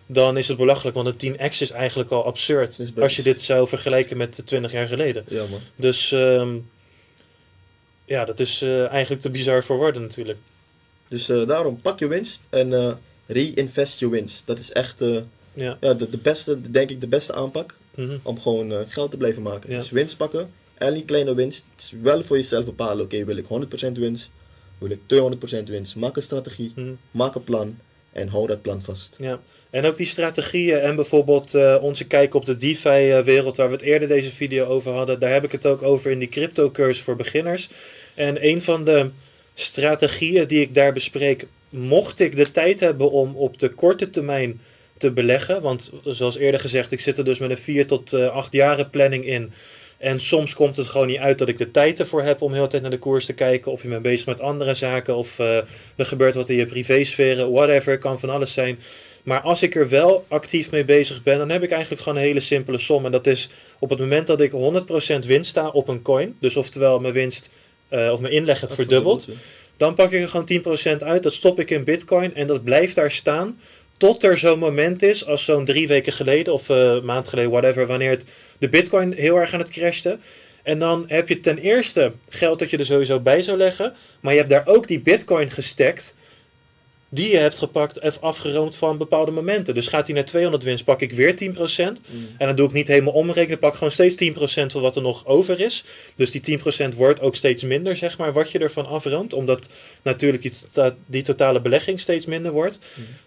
[0.05, 3.41] Dan is het belachelijk, want een 10x is eigenlijk al absurd best- als je dit
[3.41, 5.25] zou vergelijken met 20 jaar geleden.
[5.27, 5.59] Ja man.
[5.75, 6.55] Dus ehm,
[8.05, 10.37] Ja, dat is eh, eigenlijk te bizar voor woorden natuurlijk.
[11.07, 14.47] Dus daarom pak je winst en reinvest je winst.
[14.47, 15.01] Dat is echt
[15.55, 15.77] Ja.
[15.81, 18.17] ja, de, de beste, denk ik, de beste aanpak Mhm.
[18.23, 19.71] om gewoon eh, geld te blijven maken.
[19.71, 19.79] Ja.
[19.79, 21.65] Dus winst pakken en niet kleine winst.
[22.01, 24.31] Wel voor jezelf bepalen, oké, wil ik 100% winst?
[24.77, 25.95] Wil ik 200% winst?
[25.95, 26.87] Maak een strategie, Mhm.
[27.11, 27.77] maak een plan
[28.11, 29.15] en hou dat plan vast.
[29.19, 29.39] Ja,
[29.69, 33.81] en ook die strategieën en bijvoorbeeld eh, onze kijk op de DeFi-wereld, waar we het
[33.81, 37.15] eerder deze video over hadden, daar heb ik het ook over in die crypto-cursus voor
[37.15, 37.69] beginners.
[38.15, 39.09] En een van de
[39.53, 44.61] strategieën die ik daar bespreek, mocht ik de tijd hebben om op de korte termijn
[44.97, 48.27] te beleggen, want zoals eerder gezegd, ik zit er dus met een 4 tot eh
[48.27, 49.51] 8 jaren planning in.
[49.97, 52.63] En soms komt het gewoon niet uit dat ik de tijd ervoor heb om heel
[52.63, 53.71] de tijd naar de koers te kijken.
[53.71, 55.15] Of je bent bezig met andere zaken.
[55.15, 55.57] Of eh,
[55.95, 57.51] er gebeurt wat in je privésferen.
[57.51, 58.79] Whatever, kan van alles zijn.
[59.23, 62.25] Maar als ik er wel actief mee bezig ben, dan heb ik eigenlijk gewoon een
[62.25, 63.05] hele simpele som.
[63.05, 64.55] En dat is op het moment dat ik 100%
[65.27, 66.35] winst sta op een coin.
[66.39, 67.51] Dus oftewel mijn winst
[67.87, 69.27] eh, of mijn inleg het verdubbelt.
[69.77, 71.23] Dan pak ik er gewoon 10% uit.
[71.23, 72.35] Dat stop ik in bitcoin.
[72.35, 73.59] En dat blijft daar staan.
[73.97, 77.87] Tot er zo'n moment is, als zo'n drie weken geleden of een maand geleden, whatever,
[77.87, 78.25] wanneer het
[78.57, 80.17] de bitcoin heel erg aan het crashte.
[80.63, 83.93] En dan heb je ten eerste geld dat je er sowieso bij zou leggen.
[84.19, 86.15] Maar je hebt daar ook die bitcoin gestekt.
[87.15, 89.73] Die je hebt gepakt en afgeroomd van bepaalde momenten.
[89.73, 92.01] Dus gaat hij naar 200 winst, pak ik weer 10%.
[92.37, 95.25] En dan doe ik niet helemaal omrekenen, pak gewoon steeds 10% van wat er nog
[95.25, 95.85] over is.
[96.15, 99.33] Dus die 10% wordt ook steeds minder, zeg maar, wat je ervan afroomt.
[99.33, 99.69] Omdat
[100.01, 102.79] natuurlijk die, tota- die totale belegging steeds minder wordt.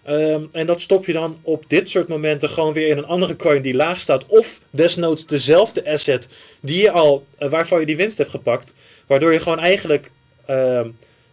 [0.03, 3.35] Ehm, en dat stop je dan op dit soort momenten gewoon weer in een andere
[3.35, 4.25] coin die laag staat.
[4.25, 6.27] Of desnoods dezelfde asset
[6.59, 8.73] die je al, eh, waarvan je die winst hebt gepakt.
[9.07, 10.11] Waardoor je gewoon eigenlijk
[10.45, 10.87] ehm,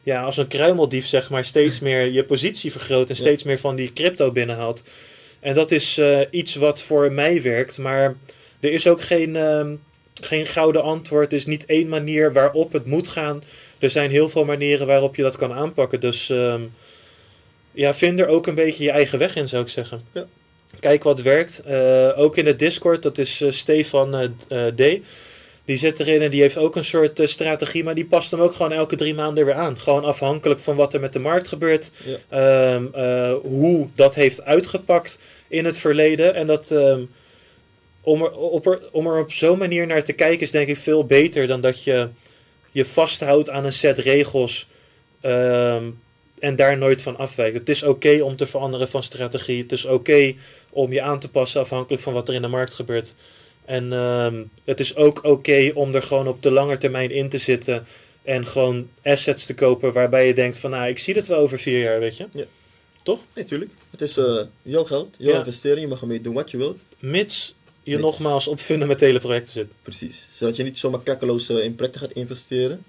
[0.06, 3.76] ja, als een kruimeldief, zeg maar, steeds meer je positie vergroot en steeds meer van
[3.76, 4.82] die crypto binnenhaalt.
[5.40, 8.14] En dat is eh, iets wat voor mij werkt, maar
[8.60, 9.74] er is ook geen, ehm,
[10.22, 11.32] geen gouden antwoord.
[11.32, 13.42] Er is niet één manier waarop het moet gaan.
[13.78, 16.00] Er zijn heel veel manieren waarop je dat kan aanpakken.
[16.00, 16.62] Dus ehm,
[17.72, 20.00] ja, vind er ook een beetje je eigen weg in, zou ik zeggen.
[20.12, 20.26] Ja.
[20.80, 21.58] Kijk wat werkt.
[21.58, 24.36] Eh, ook in de Discord, dat is eh, Stefan
[24.76, 24.82] D.
[25.66, 28.40] Die zit erin en die heeft ook een soort eh, strategie, maar die past hem
[28.40, 29.78] ook gewoon elke drie maanden weer aan.
[29.78, 32.16] Gewoon afhankelijk van wat er met de markt gebeurt, Ja.
[32.28, 36.34] ehm, eh, hoe dat heeft uitgepakt in het verleden.
[36.34, 37.02] En dat, ehm,
[38.00, 40.76] om, er, op er, om er op zo'n manier naar te kijken is denk ik
[40.76, 42.08] veel beter dan dat je
[42.70, 44.66] je vasthoudt aan een set regels
[45.20, 45.84] ehm,
[46.38, 47.58] en daar nooit van afwijkt.
[47.58, 49.62] Het is oké om te veranderen van strategie.
[49.62, 50.34] Het is oké
[50.70, 53.14] om je aan te passen afhankelijk van wat er in de markt gebeurt.
[53.66, 57.38] En ehm, het is ook oké om er gewoon op de lange termijn in te
[57.38, 57.86] zitten.
[58.22, 61.58] En gewoon assets te kopen waarbij je denkt van nou, ik zie het wel over
[61.58, 62.26] vier jaar, weet je.
[63.34, 63.70] Nee, tuurlijk.
[63.90, 65.38] Het is eh, jouw geld, jouw Ja.
[65.38, 65.80] investering.
[65.80, 66.78] Je mag ermee doen wat je wilt.
[66.98, 68.02] Mits je Mits.
[68.02, 69.66] nogmaals op fundamentele projecten zit.
[69.82, 70.28] Precies.
[70.32, 72.84] Zodat je niet zomaar klakkeloos eh, in projecten gaat investeren.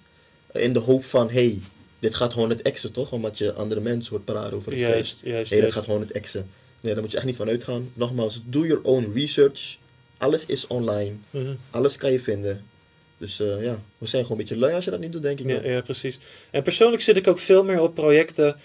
[0.51, 1.59] eh, in de hoop van, hey,
[1.99, 3.11] dit gaat 100 exen toch?
[3.11, 4.93] Omdat je andere mensen hoort praten over het feit.
[4.93, 5.73] Juist, juist, hey, dat juist.
[5.73, 6.49] gaat 100 exen.
[6.81, 7.91] Nee, daar moet je echt niet van uitgaan.
[7.93, 9.77] Nogmaals, do your own research.
[10.17, 11.15] Alles is online.
[11.29, 11.53] Mhm.
[11.69, 12.65] Alles kan je vinden.
[13.17, 15.39] Dus eh, ja, we zijn gewoon een beetje lui als je dat niet doet, denk
[15.39, 15.47] ik.
[15.47, 16.19] Ja, ja, precies.
[16.51, 18.55] En persoonlijk zit ik ook veel meer op projecten.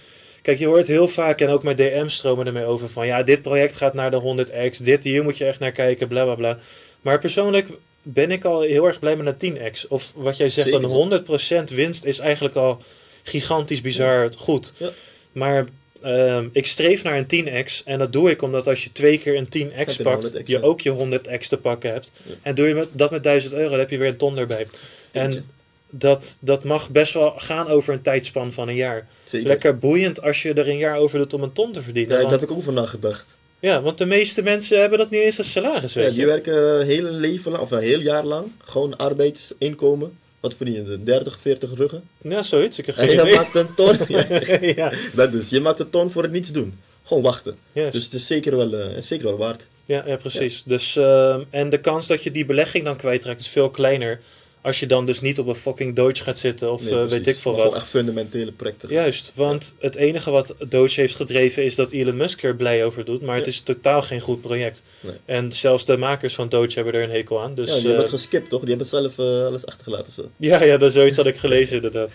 [0.43, 3.43] Kijk, je hoort heel vaak en ook mijn DM's stromen ermee over van ja, dit
[3.43, 6.59] project gaat naar de 100x, dit hier moet je echt naar kijken, bla bla bla.
[7.01, 7.69] Maar persoonlijk
[8.03, 9.89] ben ik al heel erg blij met een 10x.
[9.89, 12.83] Of wat jij zegt, Zeker, een 100% winst is eigenlijk al
[13.23, 14.73] gigantisch bizar goed.
[14.77, 14.91] Ja.
[15.33, 15.67] Maar
[16.03, 19.37] ehm, ik streef naar een 10x en dat doe ik omdat als je twee keer
[19.37, 22.11] een 10x Heb je een pakt, 100x, je ook je 100x te pakken hebt.
[22.23, 22.35] Ja.
[22.43, 24.67] En doe je met, dat met 1000 euro, dan heb je weer een ton erbij.
[25.11, 25.39] Tientje.
[25.39, 25.47] En
[25.91, 29.07] dat, dat mag best wel gaan over een tijdspan van een jaar.
[29.25, 29.49] Zeker.
[29.49, 32.11] Lekker boeiend als je er een jaar over doet om een ton te verdienen.
[32.11, 33.25] Ja, daar want, heb ik ook over nagedacht.
[33.61, 35.93] ja, want de meeste mensen hebben dat niet eens als salaris.
[35.93, 36.27] Ja, Weet die je.
[36.27, 40.19] werken een hele leven lang, of een heel jaar lang, gewoon arbeidsinkomen.
[40.43, 41.03] Wat verdien je?
[41.03, 42.03] 30, 40 ruggen?
[42.23, 42.79] Ja, zoiets.
[42.79, 43.35] Ik heb En geen je idee.
[43.35, 43.97] maakt een ton.
[44.77, 45.49] ja, dat dus.
[45.49, 46.79] Je maakt een ton voor het niets doen.
[47.05, 47.57] Gewoon wachten.
[47.73, 49.67] Dus het is zeker wel, eh, is zeker wel waard.
[49.85, 50.63] ja, ja, precies.
[50.67, 54.21] Dus, ehm, en de kans dat je die belegging dan kwijtraakt is veel kleiner.
[54.63, 57.27] Als je dan dus niet op een fucking Doge gaat zitten of Nee, eh, weet
[57.27, 57.75] ik veel wat.
[57.75, 58.89] Echt fundamentele projecten.
[58.89, 63.05] Juist, want het enige wat Doge heeft gedreven is dat Elon Musk er blij over
[63.05, 64.83] doet, maar het is totaal geen goed project.
[65.01, 65.15] Nee.
[65.25, 67.55] En zelfs de makers van Doge hebben er een hekel aan.
[67.55, 68.61] Dus, ja, die hebben eh, het geskipt toch?
[68.61, 70.13] Die hebben het zelf eh, alles achtergelaten.
[70.13, 70.31] Zo.
[70.37, 72.11] ja, ja, dat zoiets had ik gelezen inderdaad.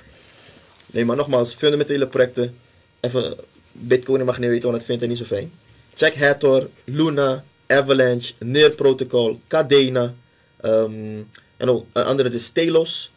[0.86, 2.56] Nee, maar nogmaals, fundamentele projecten.
[3.00, 3.36] Even,
[3.72, 5.52] Bitcoin mag niet weten, want dat vindt hij niet zo fijn.
[5.96, 10.14] Check Hathor, Luna, Avalanche, Near Protocol, Cadena.
[10.62, 11.22] ehm,
[11.58, 13.12] en ook een andere is Telos.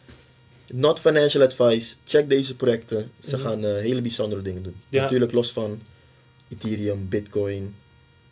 [0.73, 1.95] Not financial advice.
[2.05, 3.11] Check deze projecten.
[3.19, 3.45] Ze Mhm.
[3.47, 4.75] gaan eh, hele bijzondere dingen doen.
[4.89, 5.01] Ja.
[5.01, 5.81] Natuurlijk los van
[6.49, 7.75] Ethereum, Bitcoin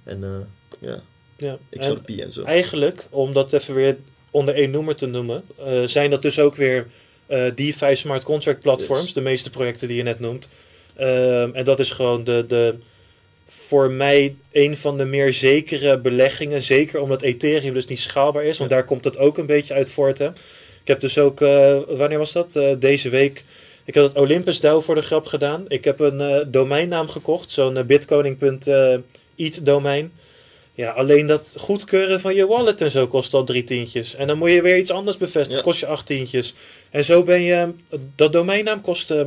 [0.04, 0.40] en eh,
[0.80, 1.02] ja,
[1.38, 1.58] Ja.
[1.70, 2.44] En XRP en zo.
[2.44, 3.98] eigenlijk, om dat even weer
[4.32, 6.88] onder één noemer te noemen, eh, zijn dat dus ook weer
[7.26, 9.14] eh, DeFi smart contract platforms, Yes.
[9.14, 10.50] de meeste projecten die je net noemt.
[10.96, 12.76] Ehm, en dat is gewoon de, de,
[13.52, 16.62] voor mij een van de meer zekere beleggingen.
[16.62, 19.92] Zeker omdat Ethereum dus niet schaalbaar is, want daar komt het ook een beetje uit
[19.92, 20.18] voort.
[20.18, 20.28] Hè?
[20.82, 22.56] Ik heb dus ook, eh, wanneer was dat?
[22.56, 23.44] Eh, deze week.
[23.86, 25.66] Ik heb het Olympus DAO voor de grap gedaan.
[25.68, 30.12] Ik heb een eh, domeinnaam gekocht, zo'n bitcoining.eth domein.
[30.74, 34.16] Ja, alleen dat goedkeuren van je wallet en zo kost al drie tientjes.
[34.16, 35.64] En dan moet je weer iets anders bevestigen, Ja.
[35.64, 36.54] kost je acht tientjes.
[36.90, 37.70] En zo ben je,
[38.16, 39.22] dat domeinnaam kost eh,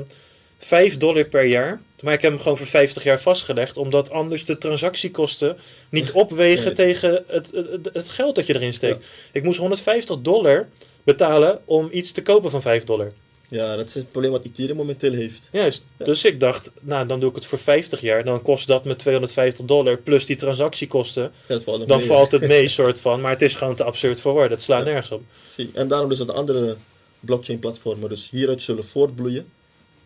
[0.59, 1.81] 5 dollar per jaar.
[2.03, 5.57] Maar ik heb hem gewoon voor 50 jaar vastgelegd, omdat anders de transactiekosten
[5.88, 6.74] niet opwegen Nee.
[6.74, 9.05] tegen het, het, het geld dat je erin steekt.
[9.32, 10.68] Ik moest 150 dollar
[11.03, 13.12] betalen om iets te kopen van 5 dollar.
[13.48, 15.48] Ja, dat is het probleem wat Ethereum momenteel heeft.
[15.53, 15.84] Juist.
[15.98, 16.05] Ja.
[16.05, 18.24] Dus ik dacht, nou dan doe ik het voor 50 jaar.
[18.24, 21.32] Dan kost dat me 250 dollar plus die transactiekosten.
[21.48, 23.20] Ja, valt Dan mee, valt het mee, soort van.
[23.20, 24.50] Maar het is gewoon te absurd voor woorden.
[24.50, 24.90] Het slaat Ja.
[24.90, 25.22] nergens op.
[25.50, 26.76] Zie, En daarom dus dat de andere
[27.20, 29.46] blockchain platformen dus hieruit zullen voortbloeien.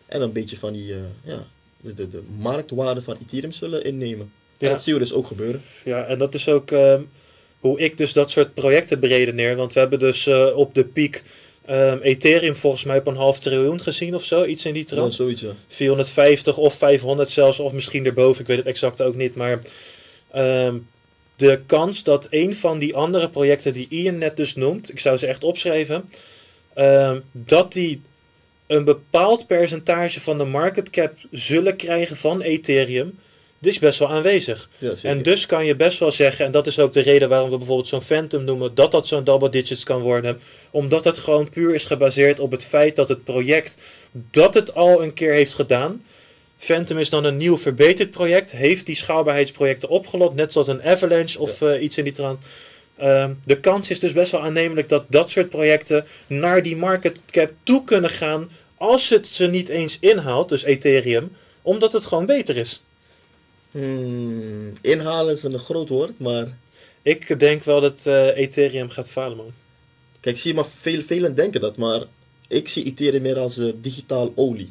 [0.05, 1.45] En een beetje van die, eh, ja,
[1.81, 4.31] de, de, de marktwaarde van Ethereum zullen innemen.
[4.57, 4.73] En Ja.
[4.73, 5.61] dat zien we dus ook gebeuren.
[5.83, 7.01] Ja, en dat is ook ehm,
[7.59, 9.55] hoe ik dus dat soort projecten beredeneer.
[9.55, 11.23] Want we hebben dus eh, op de piek
[11.65, 14.45] ehm, Ethereum volgens mij op een half triljoen gezien of zo.
[14.45, 15.13] Iets in die Dan trant.
[15.13, 15.51] zoiets, ja.
[15.67, 19.35] 450 of 500 zelfs, of misschien erboven, ik weet het exact ook niet.
[19.35, 19.59] Maar
[20.31, 20.75] ehm,
[21.35, 25.17] de kans dat een van die andere projecten die Ian net dus noemt, ik zou
[25.17, 26.09] ze echt opschrijven,
[27.31, 28.01] dat die
[28.67, 33.19] een bepaald percentage van de market cap zullen krijgen van Ethereum,
[33.59, 34.69] dit is best wel aanwezig.
[34.77, 34.93] ja.
[35.03, 37.57] En dus kan je best wel zeggen, en dat is ook de reden waarom we
[37.57, 40.39] bijvoorbeeld zo'n Phantom noemen, dat dat zo'n double digits kan worden.
[40.71, 43.77] Omdat het gewoon puur is gebaseerd op het feit dat het project
[44.31, 46.03] dat het al een keer heeft gedaan.
[46.57, 51.39] Phantom is dan een nieuw verbeterd project, heeft die schaalbaarheidsprojecten opgelost, net zoals een Avalanche
[51.39, 52.39] of eh, iets in die trant.
[52.97, 57.21] Ehm, de kans is dus best wel aannemelijk dat dat soort projecten naar die market
[57.25, 62.25] cap toe kunnen gaan als het ze niet eens inhaalt, dus Ethereum, omdat het gewoon
[62.25, 62.83] beter is.
[63.71, 66.57] Hmm, inhalen is een groot woord, maar
[67.01, 69.53] Ik denk wel dat eh, Ethereum gaat falen, man.
[70.19, 72.03] kijk, zie je maar veel, velen denken dat, maar
[72.47, 74.69] ik zie Ethereum meer als eh, digitaal olie.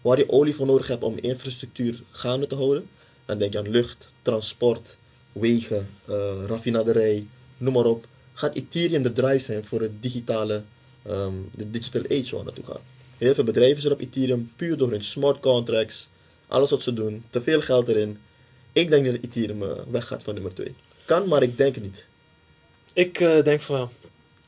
[0.00, 2.88] Waar je olie voor nodig hebt om infrastructuur gaande te houden,
[3.26, 4.96] dan denk je aan lucht, transport,
[5.32, 7.26] wegen, eh, raffinaderij,
[7.62, 8.06] noem maar op.
[8.32, 10.62] Gaat Ethereum de drive zijn voor het digitale,
[11.02, 12.80] ehm, de digital age waar we naartoe gaan.
[13.18, 16.08] Heel veel bedrijven zitten op Ethereum puur door hun smart contracts,
[16.46, 18.18] alles wat ze doen, te veel geld erin.
[18.72, 20.74] Ik denk dat Ethereum eh, weggaat van nummer 2.
[21.04, 22.06] Kan, maar ik denk het niet.
[22.92, 23.90] Ik eh, denk van wel.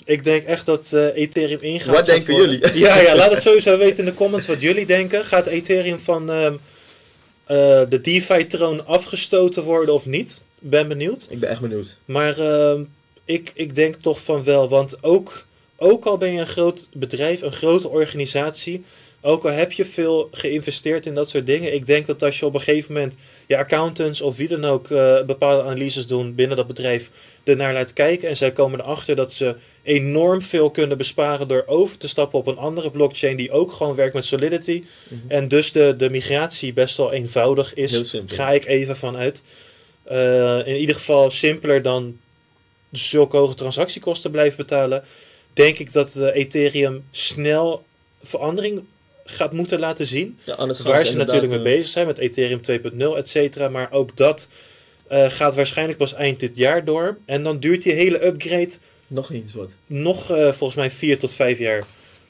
[0.05, 1.95] Ik denk echt dat eh, Ethereum ingaat.
[1.95, 2.59] Wat denken worden.
[2.59, 2.79] jullie?
[2.79, 5.25] Ja, ja, laat het sowieso weten in de comments wat jullie denken.
[5.25, 6.55] Gaat Ethereum van ehm,
[7.45, 10.45] eh, de DeFi-troon afgestoten worden of niet?
[10.59, 11.27] Ben benieuwd.
[11.29, 11.97] Ik ben echt benieuwd.
[12.05, 12.83] Maar ehm,
[13.25, 14.69] ik, ik denk toch van wel.
[14.69, 15.47] Want ook,
[15.77, 18.85] ook al ben je een groot bedrijf, een grote organisatie.
[19.27, 21.75] Ook al heb je veel geïnvesteerd in dat soort dingen.
[21.75, 23.17] Ik denk dat als je op een gegeven moment
[23.47, 27.11] je accountants of wie dan ook eh, bepaalde analyses doen binnen dat bedrijf.
[27.45, 28.29] ernaar laat kijken.
[28.29, 32.47] En zij komen erachter dat ze enorm veel kunnen besparen door over te stappen op
[32.47, 33.37] een andere blockchain.
[33.37, 34.85] die ook gewoon werkt met Solidity.
[35.09, 35.21] Mhm.
[35.29, 38.17] En dus de, de migratie best wel eenvoudig is.
[38.27, 39.43] Ga ik even vanuit.
[40.05, 42.17] Eh, in ieder geval simpeler dan
[42.97, 45.05] zulke hoge transactiekosten blijven betalen.
[45.53, 47.85] Denk ik dat eh, Ethereum snel
[48.23, 48.83] verandering
[49.25, 50.39] gaat moeten laten zien.
[50.45, 52.61] Ja, anders Waar ze natuurlijk mee bezig zijn met Ethereum
[53.15, 53.69] 2.0, et cetera.
[53.69, 54.49] Maar ook dat
[55.07, 57.19] eh, gaat waarschijnlijk pas eind dit jaar door.
[57.25, 58.73] En dan duurt die hele upgrade
[59.07, 59.73] Nog eens wat.
[59.87, 61.85] nog eh, volgens mij vier tot vijf jaar.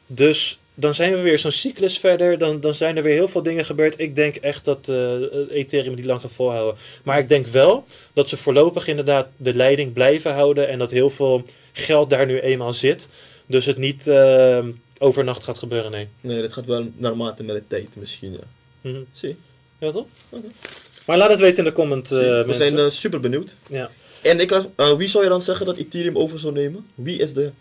[0.07, 2.39] Dus dan zijn we weer zo'n cyclus verder.
[2.39, 3.95] Dan, dan zijn er weer heel veel dingen gebeurd.
[3.99, 5.14] Ik denk echt dat eh,
[5.51, 6.77] Ethereum die lang gaat volhouden.
[7.05, 10.68] Maar ik denk wel dat ze voorlopig inderdaad de leiding blijven houden.
[10.68, 13.09] En dat heel veel geld daar nu eenmaal zit.
[13.47, 14.66] Dus het niet eh,
[14.99, 16.09] overnacht gaat gebeuren, nee.
[16.20, 18.39] Nee, dat gaat wel naarmate met de tijd misschien, ja.
[18.81, 19.03] Mhm.
[19.12, 19.37] Zie.
[19.79, 20.07] Ja, toch?
[21.07, 22.16] Maar laat het weten in de comment, Zie.
[22.16, 22.77] We mensen.
[22.77, 23.55] zijn super benieuwd.
[23.68, 23.91] ja.
[24.22, 24.61] En ik,
[24.99, 26.87] wie zou je dan zeggen dat Ethereum over zou nemen?
[26.95, 27.53] Wie is de,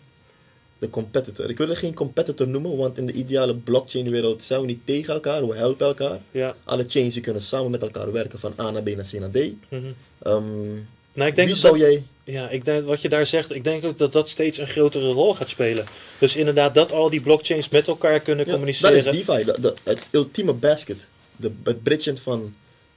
[0.78, 1.50] de competitor?
[1.50, 4.80] Ik wil er geen competitor noemen, want in de ideale blockchain wereld zijn we niet
[4.86, 6.20] tegen elkaar, we helpen elkaar.
[6.30, 6.54] ja.
[6.64, 9.34] Alle chains kunnen samen met elkaar werken van A naar B naar C naar D.
[9.68, 9.82] Mhm.
[10.22, 10.74] Ehm,
[11.12, 12.02] Nou, ik denk wie dat zou dat- jij...
[12.26, 15.10] Ja, ik denk wat je daar zegt, ik denk ook dat dat steeds een grotere
[15.12, 15.84] rol gaat spelen.
[16.18, 19.04] Dus inderdaad, dat al die blockchains met elkaar kunnen Ja, communiceren.
[19.04, 20.96] dat is DeFi, de, de- het ultieme basket.
[21.36, 22.54] De, het bridgen van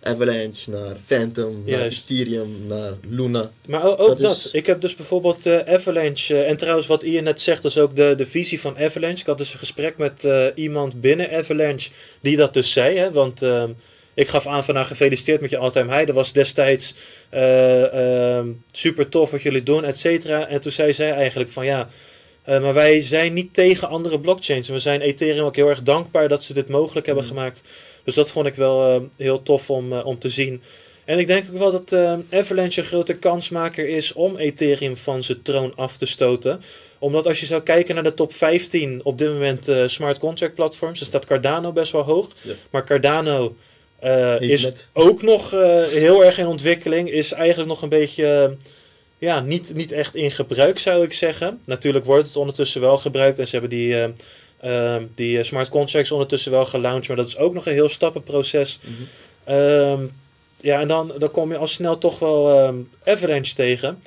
[0.08, 1.82] Avalanche naar Phantom, naar.
[1.86, 3.52] Ethereum, naar Luna.
[3.68, 4.20] Maar ook dat.
[4.20, 6.36] Dat is- Ik heb dus bijvoorbeeld eh, Avalanche.
[6.36, 9.20] eh, en trouwens, wat Ian net zegt, is ook de, de visie van Avalanche.
[9.22, 11.90] Ik had dus een gesprek met eh, iemand binnen Avalanche
[12.22, 12.98] die dat dus zei.
[12.98, 13.70] Hè, want ehm,
[14.14, 16.06] ik gaf aan van nou gefeliciteerd met je all-time high.
[16.06, 16.94] Dat was destijds
[17.30, 20.48] eh, ehm, super tof wat jullie doen, et cetera.
[20.48, 21.90] En toen zei zij eigenlijk van ja.
[22.48, 24.68] Eh, maar wij zijn niet tegen andere blockchains.
[24.68, 27.34] We zijn Ethereum ook heel erg dankbaar dat ze dit mogelijk hebben Mhm.
[27.34, 27.64] gemaakt.
[28.04, 30.62] Dus dat vond ik wel eh, heel tof om, eh, om te zien.
[31.06, 31.94] En ik denk ook wel dat
[32.32, 36.62] Avalanche een grote kansmaker is om Ethereum van zijn troon af te stoten.
[37.00, 41.00] Omdat als je zou kijken naar de top 15 op dit moment smart contract platforms,
[41.00, 42.28] dan staat Cardano best wel hoog.
[42.42, 42.54] Ja.
[42.70, 43.56] Maar Cardano
[44.40, 45.52] is net- ook nog
[45.90, 47.12] heel erg in ontwikkeling.
[47.12, 48.56] Is eigenlijk nog een beetje
[49.18, 51.60] ja, niet, niet echt in gebruik, zou ik zeggen.
[51.66, 53.40] Natuurlijk wordt het ondertussen wel gebruikt.
[53.40, 57.08] En ze hebben die, eh, eh, die eh, smart contracts ondertussen wel gelaunched.
[57.08, 58.80] Maar dat is ook nog een heel stappenproces.
[58.82, 58.92] Mhm.
[59.44, 60.06] Ehm,
[60.62, 64.00] ja, en dan, dan kom je al snel toch wel ehm Avalanche tegen.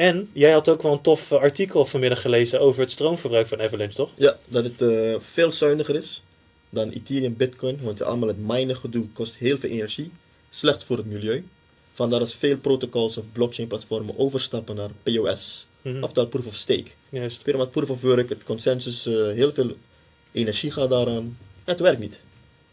[0.00, 3.94] En jij had ook wel een tof artikel vanmiddag gelezen over het stroomverbruik van Avalanche,
[3.94, 4.10] toch?
[4.14, 6.22] Ja, dat het eh, veel zuiniger is
[6.68, 7.78] dan Ethereum Bitcoin.
[7.82, 10.10] Want allemaal het minen gedoe kost heel veel energie.
[10.50, 11.44] Slecht voor het milieu.
[12.00, 15.66] Vandaar dat veel protocols of blockchain platformen overstappen naar POS.
[15.82, 16.90] Mhm, Oftewel Proof of Stake.
[17.08, 17.46] Juist.
[17.46, 19.70] Met Proof of Work, het consensus, eh, heel veel
[20.32, 21.38] energie gaat daaraan.
[21.64, 22.22] Het werkt niet.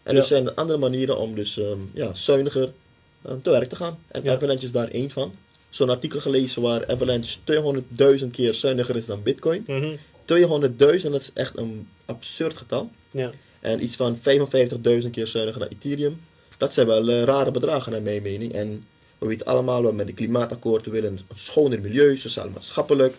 [0.03, 0.19] En Ja.
[0.19, 2.73] er zijn andere manieren om dus ehm, ja, zuiniger
[3.21, 3.99] eh, te werk te gaan.
[4.07, 4.33] En Ja.
[4.33, 5.33] Avalanche is daar één van.
[5.69, 9.63] Zo'n artikel gelezen waar Avalanche 200.000 keer zuiniger is dan Bitcoin.
[9.67, 12.91] Mhm, 200.000, dat is echt een absurd getal.
[13.11, 13.31] Ja.
[13.59, 16.21] En iets van 55.000 keer zuiniger dan Ethereum.
[16.57, 18.53] Dat zijn wel eh, rare bedragen naar mijn mening.
[18.53, 18.85] En
[19.17, 23.15] we weten allemaal, we met het klimaatakkoord we willen een schoner milieu, sociaal-maatschappelijk,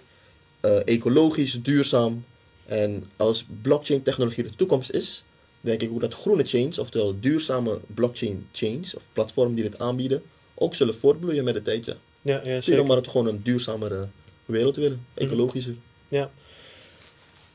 [0.60, 2.24] eh, ecologisch, duurzaam.
[2.66, 5.24] En als blockchain technologie de toekomst is,
[5.60, 10.22] denk ik ook dat groene chains, oftewel duurzame blockchain chains of platformen die dit aanbieden,
[10.54, 11.84] ook zullen voortbloeien met de tijd.
[11.84, 11.96] Ja.
[12.22, 14.08] Ja, ja, Zeker omdat het gewoon een duurzamere
[14.44, 15.74] wereld willen, ecologischer.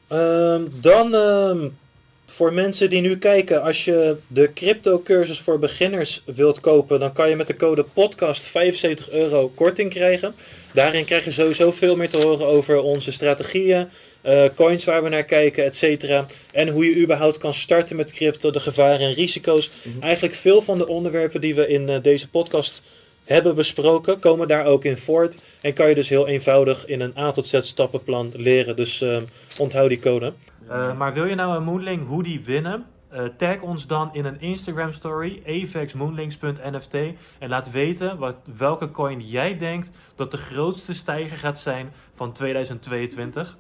[0.08, 1.70] Ehm, dan ehm,
[2.34, 7.14] voor mensen die nu kijken, als je de crypto cursus voor beginners wilt kopen, dan
[7.14, 10.36] kan je met de code podcast 75 euro korting krijgen.
[10.72, 13.88] Daarin krijg je sowieso veel meer te horen over onze strategieën,
[14.22, 16.28] eh, coins waar we naar kijken, et cetera.
[16.52, 19.70] En hoe je überhaupt kan starten met crypto, de gevaren en risico's.
[19.84, 20.04] Mhm.
[20.04, 22.84] Eigenlijk veel van de onderwerpen die we in eh, deze podcast
[23.24, 25.42] hebben besproken, komen daar ook in voort.
[25.62, 28.76] En kan je dus heel eenvoudig in een A tot Z stappenplan leren.
[28.76, 29.24] Dus ehm,
[29.58, 30.34] onthoud die code.
[30.68, 32.86] Eh, maar wil je nou een Moonling hoodie winnen?
[33.10, 36.94] Eh, tag ons dan in een Instagram story, avexmoonlinks.nft
[37.40, 42.34] en laat weten wat, welke coin jij denkt dat de grootste stijger gaat zijn van
[42.34, 43.58] 2022.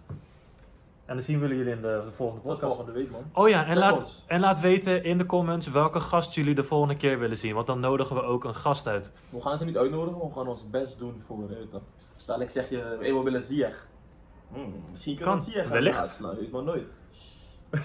[1.13, 2.75] En dan zien we jullie in de, de volgende Tot podcast.
[2.75, 3.23] volgende week, man.
[3.33, 4.23] Oh ja, en laat, ons.
[4.27, 7.53] en laat weten in de comments welke gast jullie de volgende keer willen zien.
[7.53, 9.11] Want dan nodigen we ook een gast uit.
[9.29, 11.81] We gaan ze niet uitnodigen, we gaan ons best doen voor het.
[12.25, 13.87] Dadelijk zeg je, hey, we willen Ziyech.
[14.53, 16.19] Hmm, misschien kunnen Kan, we Ziyech gaan wellicht.
[16.51, 16.87] maar nooit.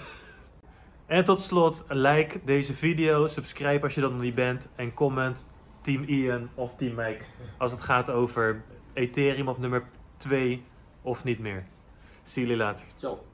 [1.05, 5.47] En tot slot, like deze video, subscribe als je dat nog niet bent en comment
[5.81, 7.23] Team Ian of Team Mike
[7.57, 8.63] als het gaat over
[8.93, 9.83] Ethereum op nummer
[10.17, 10.63] 2
[11.01, 11.65] of niet meer.
[12.29, 12.85] Zie jullie later.
[12.95, 13.28] Ciao.